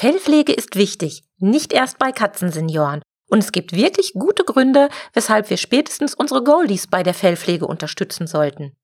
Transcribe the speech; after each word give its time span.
Fellpflege 0.00 0.54
ist 0.54 0.76
wichtig, 0.76 1.24
nicht 1.40 1.74
erst 1.74 1.98
bei 1.98 2.10
Katzensenioren. 2.10 3.02
Und 3.28 3.40
es 3.40 3.52
gibt 3.52 3.74
wirklich 3.74 4.14
gute 4.14 4.44
Gründe, 4.44 4.88
weshalb 5.12 5.50
wir 5.50 5.58
spätestens 5.58 6.14
unsere 6.14 6.42
Goldies 6.42 6.86
bei 6.86 7.02
der 7.02 7.12
Fellpflege 7.12 7.66
unterstützen 7.66 8.26
sollten. 8.26 8.74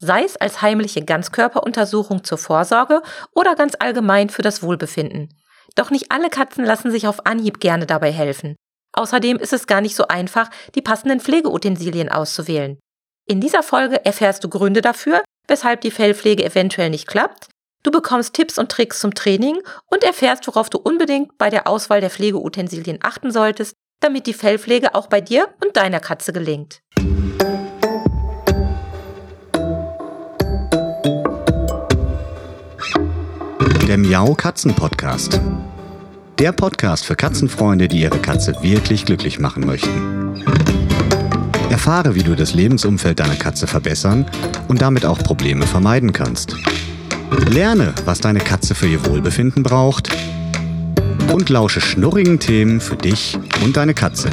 Sei 0.00 0.24
es 0.24 0.36
als 0.36 0.62
heimliche 0.62 1.04
Ganzkörperuntersuchung 1.04 2.24
zur 2.24 2.38
Vorsorge 2.38 3.02
oder 3.36 3.54
ganz 3.54 3.76
allgemein 3.78 4.30
für 4.30 4.42
das 4.42 4.64
Wohlbefinden. 4.64 5.28
Doch 5.76 5.92
nicht 5.92 6.10
alle 6.10 6.28
Katzen 6.28 6.64
lassen 6.64 6.90
sich 6.90 7.06
auf 7.06 7.24
Anhieb 7.24 7.60
gerne 7.60 7.86
dabei 7.86 8.10
helfen. 8.10 8.56
Außerdem 8.94 9.36
ist 9.36 9.52
es 9.52 9.68
gar 9.68 9.80
nicht 9.80 9.94
so 9.94 10.08
einfach, 10.08 10.50
die 10.74 10.82
passenden 10.82 11.20
Pflegeutensilien 11.20 12.08
auszuwählen. 12.08 12.80
In 13.28 13.40
dieser 13.40 13.62
Folge 13.62 14.04
erfährst 14.04 14.42
du 14.42 14.48
Gründe 14.48 14.80
dafür, 14.80 15.22
weshalb 15.46 15.82
die 15.82 15.92
Fellpflege 15.92 16.44
eventuell 16.44 16.90
nicht 16.90 17.06
klappt. 17.06 17.46
Du 17.84 17.90
bekommst 17.90 18.32
Tipps 18.32 18.56
und 18.56 18.70
Tricks 18.70 18.98
zum 18.98 19.12
Training 19.12 19.58
und 19.90 20.04
erfährst, 20.04 20.46
worauf 20.46 20.70
du 20.70 20.78
unbedingt 20.78 21.36
bei 21.36 21.50
der 21.50 21.68
Auswahl 21.68 22.00
der 22.00 22.08
Pflegeutensilien 22.08 22.98
achten 23.02 23.30
solltest, 23.30 23.76
damit 24.00 24.26
die 24.26 24.32
Fellpflege 24.32 24.94
auch 24.94 25.06
bei 25.06 25.20
dir 25.20 25.48
und 25.62 25.76
deiner 25.76 26.00
Katze 26.00 26.32
gelingt. 26.32 26.80
Der 33.86 33.98
Miau 33.98 34.34
Katzen 34.34 34.74
Podcast. 34.74 35.38
Der 36.38 36.52
Podcast 36.52 37.04
für 37.04 37.16
Katzenfreunde, 37.16 37.86
die 37.86 38.00
ihre 38.00 38.18
Katze 38.18 38.54
wirklich 38.62 39.04
glücklich 39.04 39.38
machen 39.38 39.66
möchten. 39.66 40.42
Erfahre, 41.68 42.14
wie 42.14 42.22
du 42.22 42.34
das 42.34 42.54
Lebensumfeld 42.54 43.20
deiner 43.20 43.36
Katze 43.36 43.66
verbessern 43.66 44.24
und 44.68 44.80
damit 44.80 45.04
auch 45.04 45.18
Probleme 45.18 45.66
vermeiden 45.66 46.14
kannst. 46.14 46.56
Lerne, 47.38 47.94
was 48.04 48.20
deine 48.20 48.38
Katze 48.38 48.74
für 48.74 48.86
ihr 48.86 49.04
Wohlbefinden 49.06 49.62
braucht 49.62 50.08
und 51.32 51.48
lausche 51.48 51.80
schnurrigen 51.80 52.38
Themen 52.38 52.80
für 52.80 52.96
dich 52.96 53.38
und 53.64 53.76
deine 53.76 53.94
Katze. 53.94 54.30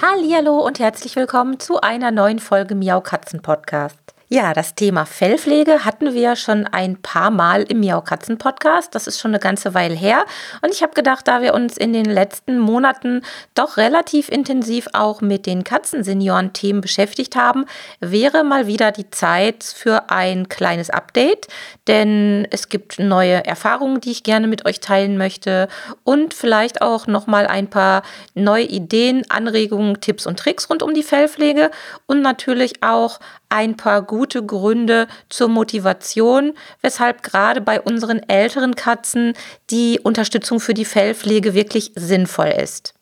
Hallo 0.00 0.58
und 0.58 0.78
herzlich 0.78 1.16
willkommen 1.16 1.60
zu 1.60 1.80
einer 1.80 2.10
neuen 2.10 2.38
Folge 2.38 2.74
Miau 2.74 3.00
Katzen 3.00 3.42
Podcast. 3.42 3.98
Ja, 4.30 4.52
das 4.52 4.74
Thema 4.74 5.06
Fellpflege 5.06 5.86
hatten 5.86 6.12
wir 6.12 6.36
schon 6.36 6.66
ein 6.66 7.00
paar 7.00 7.30
Mal 7.30 7.62
im 7.62 7.80
Miau 7.80 8.02
Katzen 8.02 8.36
Podcast. 8.36 8.94
Das 8.94 9.06
ist 9.06 9.18
schon 9.18 9.30
eine 9.30 9.38
ganze 9.38 9.72
Weile 9.72 9.94
her. 9.94 10.26
Und 10.60 10.70
ich 10.70 10.82
habe 10.82 10.92
gedacht, 10.92 11.26
da 11.26 11.40
wir 11.40 11.54
uns 11.54 11.78
in 11.78 11.94
den 11.94 12.04
letzten 12.04 12.58
Monaten 12.58 13.22
doch 13.54 13.78
relativ 13.78 14.28
intensiv 14.28 14.86
auch 14.92 15.22
mit 15.22 15.46
den 15.46 15.64
Katzensenioren-Themen 15.64 16.82
beschäftigt 16.82 17.36
haben, 17.36 17.64
wäre 18.00 18.44
mal 18.44 18.66
wieder 18.66 18.92
die 18.92 19.08
Zeit 19.08 19.64
für 19.64 20.10
ein 20.10 20.50
kleines 20.50 20.90
Update. 20.90 21.48
Denn 21.86 22.46
es 22.50 22.68
gibt 22.68 22.98
neue 22.98 23.46
Erfahrungen, 23.46 24.02
die 24.02 24.10
ich 24.10 24.24
gerne 24.24 24.46
mit 24.46 24.66
euch 24.66 24.80
teilen 24.80 25.16
möchte 25.16 25.68
und 26.04 26.34
vielleicht 26.34 26.82
auch 26.82 27.06
nochmal 27.06 27.46
ein 27.46 27.70
paar 27.70 28.02
neue 28.34 28.64
Ideen, 28.64 29.22
Anregungen, 29.30 30.02
Tipps 30.02 30.26
und 30.26 30.38
Tricks 30.38 30.68
rund 30.68 30.82
um 30.82 30.92
die 30.92 31.02
Fellpflege 31.02 31.70
und 32.04 32.20
natürlich 32.20 32.82
auch 32.82 33.20
ein 33.48 33.76
paar 33.76 34.02
gute 34.02 34.44
Gründe 34.44 35.08
zur 35.28 35.48
Motivation, 35.48 36.54
weshalb 36.82 37.22
gerade 37.22 37.60
bei 37.60 37.80
unseren 37.80 38.20
älteren 38.28 38.74
Katzen 38.74 39.34
die 39.70 40.00
Unterstützung 40.02 40.60
für 40.60 40.74
die 40.74 40.84
Fellpflege 40.84 41.54
wirklich 41.54 41.92
sinnvoll 41.94 42.48
ist. 42.48 42.94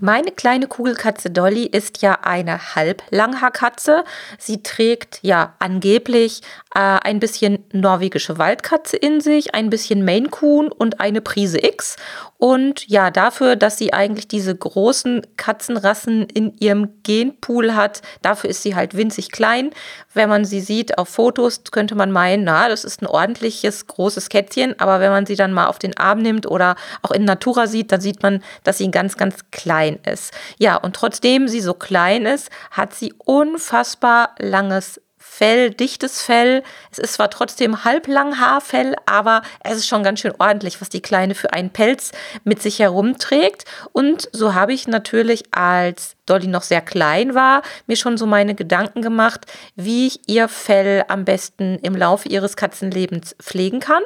Meine 0.00 0.32
kleine 0.32 0.66
Kugelkatze 0.66 1.30
Dolly 1.30 1.66
ist 1.66 2.02
ja 2.02 2.18
eine 2.22 2.74
Halblanghaarkatze. 2.74 4.04
Sie 4.38 4.62
trägt 4.62 5.20
ja 5.22 5.54
angeblich 5.58 6.40
äh, 6.74 6.78
ein 6.78 7.20
bisschen 7.20 7.64
norwegische 7.72 8.38
Waldkatze 8.38 8.96
in 8.96 9.20
sich, 9.20 9.54
ein 9.54 9.70
bisschen 9.70 10.04
Maine 10.04 10.28
Coon 10.28 10.68
und 10.68 11.00
eine 11.00 11.20
Prise 11.20 11.62
X. 11.62 11.96
Und 12.38 12.88
ja, 12.88 13.10
dafür, 13.10 13.54
dass 13.54 13.78
sie 13.78 13.92
eigentlich 13.92 14.26
diese 14.26 14.56
großen 14.56 15.24
Katzenrassen 15.36 16.24
in 16.24 16.56
ihrem 16.58 17.02
Genpool 17.04 17.76
hat, 17.76 18.02
dafür 18.20 18.50
ist 18.50 18.62
sie 18.62 18.74
halt 18.74 18.96
winzig 18.96 19.30
klein. 19.30 19.70
Wenn 20.12 20.28
man 20.28 20.44
sie 20.44 20.60
sieht 20.60 20.98
auf 20.98 21.08
Fotos, 21.08 21.62
könnte 21.70 21.94
man 21.94 22.10
meinen, 22.10 22.44
na, 22.44 22.68
das 22.68 22.84
ist 22.84 23.00
ein 23.00 23.06
ordentliches, 23.06 23.86
großes 23.86 24.28
Kätzchen. 24.28 24.78
Aber 24.80 24.98
wenn 24.98 25.12
man 25.12 25.24
sie 25.24 25.36
dann 25.36 25.52
mal 25.52 25.66
auf 25.66 25.78
den 25.78 25.96
Arm 25.96 26.18
nimmt 26.18 26.46
oder 26.46 26.74
auch 27.02 27.12
in 27.12 27.24
Natura 27.24 27.68
sieht, 27.68 27.92
dann 27.92 28.00
sieht 28.00 28.22
man, 28.24 28.42
dass 28.64 28.78
sie 28.78 28.90
ganz, 28.90 29.16
ganz 29.16 29.50
klein 29.52 30.00
ist. 30.04 30.32
Ja, 30.58 30.76
und 30.76 30.96
trotzdem 30.96 31.46
sie 31.46 31.60
so 31.60 31.74
klein 31.74 32.26
ist, 32.26 32.50
hat 32.72 32.92
sie 32.92 33.14
unfassbar 33.18 34.34
langes 34.38 35.00
Fell, 35.34 35.70
dichtes 35.70 36.20
Fell. 36.20 36.62
Es 36.90 36.98
ist 36.98 37.14
zwar 37.14 37.30
trotzdem 37.30 37.84
halblang 37.84 38.38
Haarfell, 38.38 38.94
aber 39.06 39.40
es 39.64 39.78
ist 39.78 39.88
schon 39.88 40.02
ganz 40.02 40.20
schön 40.20 40.34
ordentlich, 40.38 40.82
was 40.82 40.90
die 40.90 41.00
Kleine 41.00 41.34
für 41.34 41.54
einen 41.54 41.70
Pelz 41.70 42.12
mit 42.44 42.60
sich 42.60 42.80
herumträgt. 42.80 43.64
Und 43.92 44.28
so 44.32 44.52
habe 44.52 44.74
ich 44.74 44.88
natürlich, 44.88 45.44
als 45.50 46.16
Dolly 46.26 46.46
noch 46.46 46.62
sehr 46.62 46.80
klein 46.80 47.34
war, 47.34 47.62
mir 47.86 47.96
schon 47.96 48.16
so 48.16 48.26
meine 48.26 48.54
Gedanken 48.54 49.02
gemacht, 49.02 49.46
wie 49.74 50.06
ich 50.06 50.20
ihr 50.28 50.48
Fell 50.48 51.04
am 51.08 51.24
besten 51.24 51.78
im 51.82 51.96
Laufe 51.96 52.28
ihres 52.28 52.56
Katzenlebens 52.56 53.34
pflegen 53.40 53.80
kann. 53.80 54.02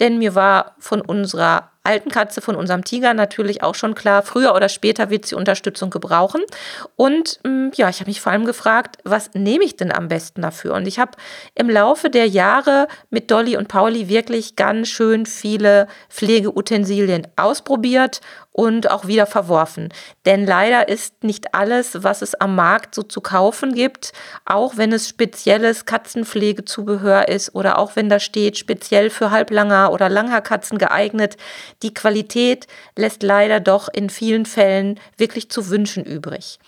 Denn 0.00 0.18
mir 0.18 0.34
war 0.34 0.76
von 0.78 1.00
unserer 1.00 1.70
alten 1.88 2.10
Katze 2.10 2.42
von 2.42 2.54
unserem 2.54 2.84
Tiger 2.84 3.14
natürlich 3.14 3.62
auch 3.62 3.74
schon 3.74 3.94
klar, 3.94 4.22
früher 4.22 4.54
oder 4.54 4.68
später 4.68 5.08
wird 5.08 5.24
sie 5.24 5.34
Unterstützung 5.34 5.88
gebrauchen. 5.88 6.42
Und 6.96 7.40
mm, 7.44 7.68
ja, 7.74 7.88
ich 7.88 8.00
habe 8.00 8.10
mich 8.10 8.20
vor 8.20 8.30
allem 8.30 8.44
gefragt, 8.44 8.98
was 9.04 9.30
nehme 9.32 9.64
ich 9.64 9.76
denn 9.76 9.90
am 9.90 10.08
besten 10.08 10.42
dafür? 10.42 10.74
Und 10.74 10.86
ich 10.86 10.98
habe 10.98 11.12
im 11.54 11.70
Laufe 11.70 12.10
der 12.10 12.26
Jahre 12.26 12.88
mit 13.08 13.30
Dolly 13.30 13.56
und 13.56 13.68
Pauli 13.68 14.08
wirklich 14.08 14.54
ganz 14.54 14.88
schön 14.88 15.24
viele 15.24 15.88
Pflegeutensilien 16.10 17.26
ausprobiert 17.36 18.20
und 18.52 18.90
auch 18.90 19.06
wieder 19.06 19.26
verworfen. 19.26 19.88
Denn 20.26 20.44
leider 20.44 20.88
ist 20.88 21.24
nicht 21.24 21.54
alles, 21.58 22.04
was 22.04 22.22
es 22.22 22.36
am 22.36 22.54
Markt 22.54 22.94
so 22.94 23.02
zu 23.02 23.20
kaufen 23.20 23.74
gibt, 23.74 24.12
auch 24.44 24.76
wenn 24.76 24.92
es 24.92 25.08
spezielles 25.08 25.86
Katzenpflegezubehör 25.86 27.28
ist 27.28 27.54
oder 27.54 27.78
auch 27.78 27.96
wenn 27.96 28.08
da 28.08 28.20
steht, 28.20 28.56
speziell 28.56 29.10
für 29.10 29.32
Halblanger 29.32 29.92
oder 29.92 30.08
Langhaarkatzen 30.08 30.78
geeignet, 30.78 31.36
die 31.82 31.92
Qualität 31.92 32.68
lässt 32.96 33.24
leider 33.24 33.58
doch 33.58 33.88
in 33.92 34.08
vielen 34.08 34.46
Fällen 34.46 35.00
wirklich 35.16 35.50
zu 35.50 35.68
wünschen 35.68 36.04
übrig. 36.04 36.60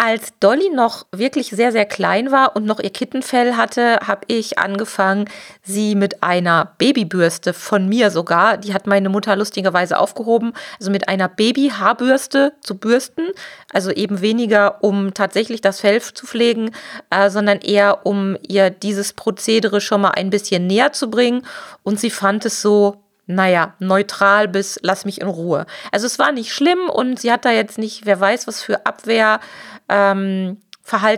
Als 0.00 0.32
Dolly 0.38 0.70
noch 0.70 1.06
wirklich 1.10 1.48
sehr, 1.48 1.72
sehr 1.72 1.84
klein 1.84 2.30
war 2.30 2.54
und 2.54 2.64
noch 2.64 2.78
ihr 2.78 2.90
Kittenfell 2.90 3.56
hatte, 3.56 3.98
habe 4.06 4.20
ich 4.28 4.56
angefangen, 4.56 5.28
sie 5.64 5.96
mit 5.96 6.22
einer 6.22 6.70
Babybürste 6.78 7.52
von 7.52 7.88
mir 7.88 8.12
sogar, 8.12 8.58
die 8.58 8.74
hat 8.74 8.86
meine 8.86 9.08
Mutter 9.08 9.34
lustigerweise 9.34 9.98
aufgehoben, 9.98 10.52
also 10.78 10.92
mit 10.92 11.08
einer 11.08 11.28
Babyhaarbürste 11.28 12.52
zu 12.60 12.76
bürsten. 12.78 13.32
Also 13.72 13.90
eben 13.90 14.20
weniger, 14.20 14.84
um 14.84 15.14
tatsächlich 15.14 15.62
das 15.62 15.80
Fell 15.80 16.00
zu 16.00 16.26
pflegen, 16.26 16.70
äh, 17.10 17.28
sondern 17.28 17.58
eher, 17.58 18.06
um 18.06 18.36
ihr 18.46 18.70
dieses 18.70 19.14
Prozedere 19.14 19.80
schon 19.80 20.02
mal 20.02 20.12
ein 20.12 20.30
bisschen 20.30 20.68
näher 20.68 20.92
zu 20.92 21.10
bringen. 21.10 21.44
Und 21.82 21.98
sie 21.98 22.10
fand 22.10 22.44
es 22.44 22.62
so 22.62 23.02
naja, 23.28 23.74
neutral 23.78 24.48
bis 24.48 24.80
lass 24.82 25.04
mich 25.04 25.20
in 25.20 25.28
Ruhe. 25.28 25.66
Also 25.92 26.06
es 26.06 26.18
war 26.18 26.32
nicht 26.32 26.52
schlimm 26.52 26.88
und 26.88 27.20
sie 27.20 27.30
hat 27.30 27.44
da 27.44 27.50
jetzt 27.50 27.78
nicht, 27.78 28.06
wer 28.06 28.18
weiß, 28.18 28.48
was 28.48 28.62
für 28.62 28.86
Abwehr. 28.86 29.40
Ähm, 29.88 30.58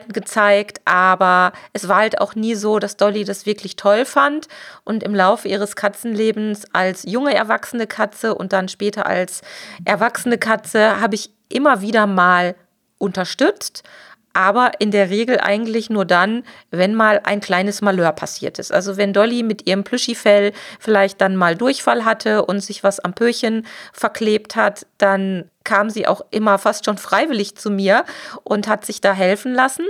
gezeigt, 0.09 0.81
aber 0.85 1.53
es 1.73 1.87
war 1.87 1.99
halt 1.99 2.21
auch 2.21 2.35
nie 2.35 2.57
so, 2.57 2.81
dass 2.81 2.97
Dolly 2.97 3.23
das 3.23 3.47
wirklich 3.47 3.77
toll 3.77 4.05
fand. 4.05 4.49
Und 4.83 5.05
im 5.05 5.15
Laufe 5.15 5.47
ihres 5.47 5.77
Katzenlebens 5.77 6.65
als 6.73 7.05
junge 7.05 7.33
erwachsene 7.35 7.87
Katze 7.87 8.35
und 8.35 8.53
dann 8.53 8.67
später 8.67 9.07
als 9.07 9.43
erwachsene 9.85 10.39
Katze 10.39 11.01
habe 11.01 11.15
ich 11.15 11.31
immer 11.49 11.83
wieder 11.83 12.09
mal 12.09 12.57
unterstützt, 12.99 13.85
aber 14.33 14.73
in 14.79 14.91
der 14.91 15.11
Regel 15.11 15.41
eigentlich 15.41 15.91
nur 15.91 16.05
dann, 16.05 16.45
wenn 16.71 16.95
mal 16.95 17.21
ein 17.25 17.41
kleines 17.41 17.83
Malheur 17.83 18.13
passiert 18.13 18.59
ist. 18.59 18.73
Also 18.73 18.97
wenn 18.97 19.13
Dolly 19.13 19.43
mit 19.43 19.67
ihrem 19.67 19.85
Plüschifell 19.85 20.53
vielleicht 20.79 21.21
dann 21.21 21.37
mal 21.37 21.57
Durchfall 21.57 22.05
hatte 22.05 22.45
und 22.45 22.61
sich 22.61 22.85
was 22.85 23.01
am 23.01 23.15
Pöchen 23.15 23.67
verklebt 23.93 24.57
hat, 24.57 24.87
dann 24.99 25.51
kam 25.65 25.91
sie 25.91 26.07
auch 26.07 26.23
immer 26.31 26.59
fast 26.59 26.85
schon 26.85 26.99
freiwillig 26.99 27.57
zu 27.57 27.71
mir 27.71 28.05
und 28.45 28.69
hat 28.69 28.85
sich 28.85 29.01
da 29.01 29.13
helfen 29.13 29.53
lassen. 29.53 29.87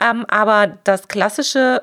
Ähm, 0.00 0.26
aber 0.28 0.78
das 0.84 1.08
klassische 1.08 1.82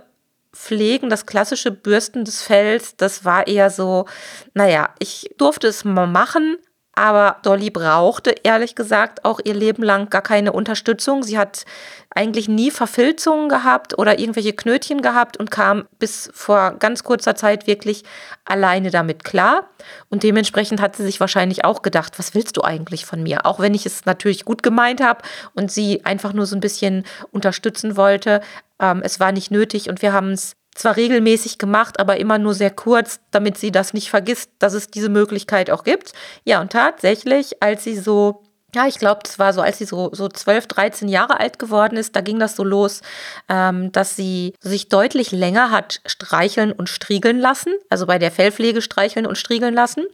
Pflegen, 0.54 1.10
das 1.10 1.26
klassische 1.26 1.72
Bürsten 1.72 2.26
des 2.26 2.44
Fells, 2.44 2.96
das 2.96 3.26
war 3.26 3.48
eher 3.48 3.70
so, 3.70 4.06
naja, 4.54 4.90
ich 5.00 5.32
durfte 5.38 5.68
es 5.68 5.84
mal 5.84 6.08
machen, 6.08 6.58
aber 6.96 7.38
Dolly 7.42 7.72
brauchte 7.72 8.36
ehrlich 8.44 8.76
gesagt 8.76 9.26
auch 9.26 9.40
ihr 9.44 9.56
Leben 9.56 9.82
lang 9.82 10.10
gar 10.10 10.22
keine 10.22 10.52
Unterstützung. 10.54 11.24
Sie 11.24 11.40
hat 11.40 11.66
eigentlich 12.12 12.48
nie 12.48 12.70
Verfilzungen 12.70 13.50
gehabt 13.50 13.98
oder 13.98 14.20
irgendwelche 14.20 14.54
Knötchen 14.54 15.02
gehabt 15.02 15.38
und 15.38 15.50
kam 15.50 15.88
bis 15.98 16.30
vor 16.34 16.76
ganz 16.78 17.04
kurzer 17.04 17.36
Zeit 17.36 17.66
wirklich 17.66 18.04
alleine 18.46 18.92
damit 18.92 19.24
klar. 19.24 19.70
Und 20.10 20.22
dementsprechend 20.22 20.82
hat 20.82 20.96
sie 20.96 21.04
sich 21.04 21.20
wahrscheinlich 21.20 21.66
auch 21.66 21.82
gedacht, 21.82 22.20
was 22.20 22.36
willst 22.36 22.58
du 22.58 22.62
eigentlich 22.62 23.08
von 23.08 23.24
mir? 23.24 23.48
Auch 23.48 23.60
wenn 23.60 23.74
ich 23.74 23.88
es 23.88 24.06
natürlich 24.06 24.46
gut 24.46 24.62
gemeint 24.62 25.02
habe 25.02 25.24
und 25.56 25.72
sie 25.72 26.06
einfach 26.06 26.34
nur 26.34 26.46
so 26.46 26.56
ein 26.56 26.62
bisschen 26.62 27.06
unterstützen 27.32 27.98
wollte. 27.98 28.42
Ähm, 28.80 29.02
es 29.04 29.20
war 29.20 29.32
nicht 29.32 29.50
nötig 29.50 29.90
und 29.90 30.04
wir 30.04 30.14
haben 30.14 30.32
es 30.32 30.56
zwar 30.76 30.96
regelmäßig 30.96 31.58
gemacht, 31.58 32.00
aber 32.00 32.18
immer 32.18 32.38
nur 32.38 32.54
sehr 32.54 32.72
kurz, 32.72 33.20
damit 33.32 33.58
sie 33.58 33.72
das 33.72 33.94
nicht 33.94 34.10
vergisst, 34.10 34.52
dass 34.60 34.74
es 34.74 34.90
diese 34.90 35.10
Möglichkeit 35.10 35.70
auch 35.70 35.84
gibt. 35.84 36.14
Ja, 36.44 36.62
und 36.62 36.72
tatsächlich, 36.72 37.62
als 37.62 37.84
sie 37.84 37.98
so 37.98 38.44
ja, 38.76 38.88
ich 38.88 38.98
glaube, 38.98 39.22
das 39.24 39.38
war 39.38 39.54
so, 39.54 39.62
als 39.62 39.78
sie 39.78 39.86
so, 39.86 40.10
so 40.14 40.28
12, 40.28 40.68
13 40.68 41.08
Jahre 41.08 41.40
alt 41.40 41.60
geworden 41.60 41.96
ist, 41.96 42.16
da 42.16 42.22
ging 42.22 42.40
das 42.40 42.56
so 42.56 42.64
los, 42.64 43.02
ähm, 43.48 43.92
dass 43.92 44.16
sie 44.16 44.54
sich 44.62 44.90
deutlich 44.90 45.32
länger 45.32 45.70
hat 45.70 46.02
streicheln 46.06 46.72
und 46.72 46.90
striegeln 46.90 47.40
lassen, 47.40 47.74
also 47.90 48.08
bei 48.08 48.18
der 48.18 48.32
Fellpflege 48.32 48.82
streicheln 48.82 49.28
und 49.28 49.38
striegeln 49.38 49.74
lassen. 49.74 50.06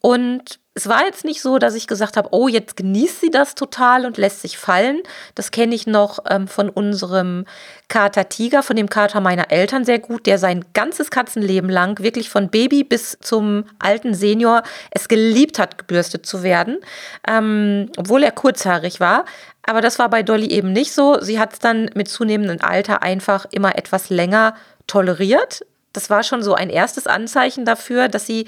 Und 0.00 0.58
es 0.78 0.88
war 0.88 1.04
jetzt 1.04 1.24
nicht 1.24 1.42
so, 1.42 1.58
dass 1.58 1.74
ich 1.74 1.88
gesagt 1.88 2.16
habe, 2.16 2.28
oh, 2.30 2.46
jetzt 2.46 2.76
genießt 2.76 3.20
sie 3.20 3.30
das 3.30 3.56
total 3.56 4.06
und 4.06 4.16
lässt 4.16 4.42
sich 4.42 4.58
fallen. 4.58 5.02
Das 5.34 5.50
kenne 5.50 5.74
ich 5.74 5.88
noch 5.88 6.20
ähm, 6.30 6.46
von 6.46 6.70
unserem 6.70 7.46
Kater 7.88 8.28
Tiger, 8.28 8.62
von 8.62 8.76
dem 8.76 8.88
Kater 8.88 9.20
meiner 9.20 9.50
Eltern 9.50 9.84
sehr 9.84 9.98
gut, 9.98 10.26
der 10.26 10.38
sein 10.38 10.64
ganzes 10.74 11.10
Katzenleben 11.10 11.68
lang, 11.68 11.98
wirklich 12.00 12.30
von 12.30 12.48
Baby 12.48 12.84
bis 12.84 13.18
zum 13.20 13.64
alten 13.80 14.14
Senior, 14.14 14.62
es 14.92 15.08
geliebt 15.08 15.58
hat, 15.58 15.78
gebürstet 15.78 16.26
zu 16.26 16.44
werden, 16.44 16.78
ähm, 17.26 17.90
obwohl 17.96 18.22
er 18.22 18.30
kurzhaarig 18.30 19.00
war. 19.00 19.24
Aber 19.64 19.80
das 19.80 19.98
war 19.98 20.08
bei 20.08 20.22
Dolly 20.22 20.46
eben 20.46 20.72
nicht 20.72 20.92
so. 20.92 21.20
Sie 21.20 21.40
hat 21.40 21.54
es 21.54 21.58
dann 21.58 21.90
mit 21.94 22.06
zunehmendem 22.06 22.58
Alter 22.60 23.02
einfach 23.02 23.46
immer 23.50 23.76
etwas 23.76 24.10
länger 24.10 24.54
toleriert. 24.86 25.66
Das 25.92 26.08
war 26.08 26.22
schon 26.22 26.44
so 26.44 26.54
ein 26.54 26.70
erstes 26.70 27.08
Anzeichen 27.08 27.64
dafür, 27.64 28.06
dass 28.06 28.26
sie 28.26 28.46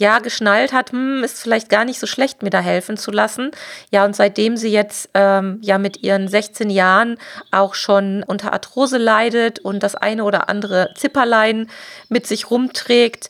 ja 0.00 0.18
geschnallt 0.18 0.72
hat, 0.72 0.92
hm, 0.92 1.22
ist 1.22 1.42
vielleicht 1.42 1.68
gar 1.68 1.84
nicht 1.84 2.00
so 2.00 2.06
schlecht, 2.06 2.42
mir 2.42 2.50
da 2.50 2.60
helfen 2.60 2.96
zu 2.96 3.10
lassen. 3.10 3.50
Ja, 3.92 4.04
und 4.04 4.16
seitdem 4.16 4.56
sie 4.56 4.70
jetzt 4.70 5.10
ähm, 5.14 5.58
ja 5.60 5.76
mit 5.76 6.02
ihren 6.02 6.26
16 6.26 6.70
Jahren 6.70 7.18
auch 7.50 7.74
schon 7.74 8.24
unter 8.26 8.52
Arthrose 8.54 8.96
leidet 8.96 9.58
und 9.58 9.82
das 9.82 9.94
eine 9.94 10.24
oder 10.24 10.48
andere 10.48 10.90
Zipperlein 10.96 11.68
mit 12.08 12.26
sich 12.26 12.50
rumträgt, 12.50 13.28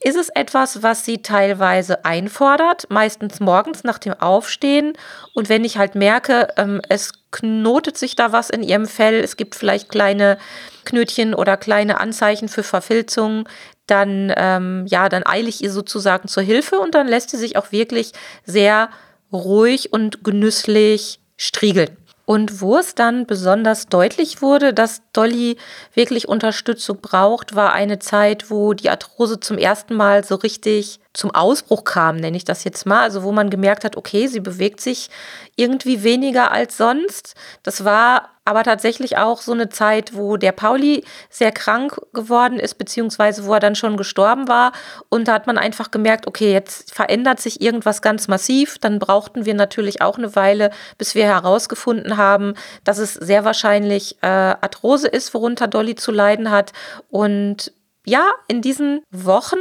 ist 0.00 0.16
es 0.16 0.28
etwas, 0.30 0.82
was 0.82 1.04
sie 1.04 1.20
teilweise 1.22 2.04
einfordert, 2.04 2.86
meistens 2.90 3.40
morgens 3.40 3.84
nach 3.84 3.98
dem 3.98 4.14
Aufstehen. 4.14 4.92
Und 5.34 5.48
wenn 5.48 5.64
ich 5.64 5.78
halt 5.78 5.94
merke, 5.94 6.48
ähm, 6.56 6.80
es 6.88 7.12
knotet 7.30 7.98
sich 7.98 8.14
da 8.16 8.32
was 8.32 8.48
in 8.48 8.62
ihrem 8.62 8.86
Fell, 8.86 9.16
es 9.16 9.36
gibt 9.36 9.54
vielleicht 9.54 9.90
kleine 9.90 10.38
Knötchen 10.84 11.34
oder 11.34 11.56
kleine 11.56 11.98
Anzeichen 11.98 12.48
für 12.48 12.62
Verfilzungen, 12.62 13.48
dann, 13.86 14.32
ähm, 14.36 14.84
ja, 14.88 15.08
dann 15.08 15.26
eile 15.26 15.48
ich 15.48 15.62
ihr 15.62 15.70
sozusagen 15.70 16.28
zur 16.28 16.42
Hilfe 16.42 16.78
und 16.78 16.94
dann 16.94 17.08
lässt 17.08 17.30
sie 17.30 17.36
sich 17.36 17.56
auch 17.56 17.72
wirklich 17.72 18.12
sehr 18.44 18.90
ruhig 19.32 19.92
und 19.92 20.24
genüsslich 20.24 21.20
striegeln. 21.36 21.96
Und 22.26 22.60
wo 22.60 22.76
es 22.76 22.96
dann 22.96 23.24
besonders 23.24 23.86
deutlich 23.86 24.42
wurde, 24.42 24.74
dass 24.74 25.00
Dolly 25.12 25.56
wirklich 25.94 26.26
Unterstützung 26.26 26.98
braucht, 27.00 27.54
war 27.54 27.72
eine 27.72 28.00
Zeit, 28.00 28.50
wo 28.50 28.74
die 28.74 28.90
Arthrose 28.90 29.38
zum 29.38 29.58
ersten 29.58 29.94
Mal 29.94 30.24
so 30.24 30.34
richtig 30.34 30.98
zum 31.16 31.34
Ausbruch 31.34 31.84
kam, 31.84 32.16
nenne 32.16 32.36
ich 32.36 32.44
das 32.44 32.64
jetzt 32.64 32.84
mal. 32.84 33.00
Also 33.00 33.22
wo 33.22 33.32
man 33.32 33.48
gemerkt 33.48 33.84
hat, 33.84 33.96
okay, 33.96 34.26
sie 34.26 34.40
bewegt 34.40 34.80
sich 34.80 35.08
irgendwie 35.56 36.02
weniger 36.02 36.52
als 36.52 36.76
sonst. 36.76 37.34
Das 37.62 37.84
war 37.84 38.28
aber 38.44 38.62
tatsächlich 38.62 39.16
auch 39.16 39.40
so 39.40 39.52
eine 39.52 39.70
Zeit, 39.70 40.14
wo 40.14 40.36
der 40.36 40.52
Pauli 40.52 41.04
sehr 41.30 41.52
krank 41.52 41.98
geworden 42.12 42.60
ist, 42.60 42.74
beziehungsweise 42.74 43.46
wo 43.46 43.54
er 43.54 43.60
dann 43.60 43.74
schon 43.74 43.96
gestorben 43.96 44.46
war. 44.46 44.72
Und 45.08 45.26
da 45.26 45.32
hat 45.32 45.46
man 45.46 45.56
einfach 45.56 45.90
gemerkt, 45.90 46.26
okay, 46.26 46.52
jetzt 46.52 46.94
verändert 46.94 47.40
sich 47.40 47.62
irgendwas 47.62 48.02
ganz 48.02 48.28
massiv. 48.28 48.78
Dann 48.78 48.98
brauchten 48.98 49.46
wir 49.46 49.54
natürlich 49.54 50.02
auch 50.02 50.18
eine 50.18 50.36
Weile, 50.36 50.70
bis 50.98 51.14
wir 51.14 51.24
herausgefunden 51.24 52.18
haben, 52.18 52.54
dass 52.84 52.98
es 52.98 53.14
sehr 53.14 53.44
wahrscheinlich 53.44 54.18
äh, 54.20 54.26
Arthrose 54.26 55.08
ist, 55.08 55.32
worunter 55.32 55.66
Dolly 55.66 55.94
zu 55.96 56.12
leiden 56.12 56.50
hat. 56.50 56.72
Und 57.10 57.72
ja, 58.04 58.28
in 58.48 58.60
diesen 58.60 59.02
Wochen 59.10 59.58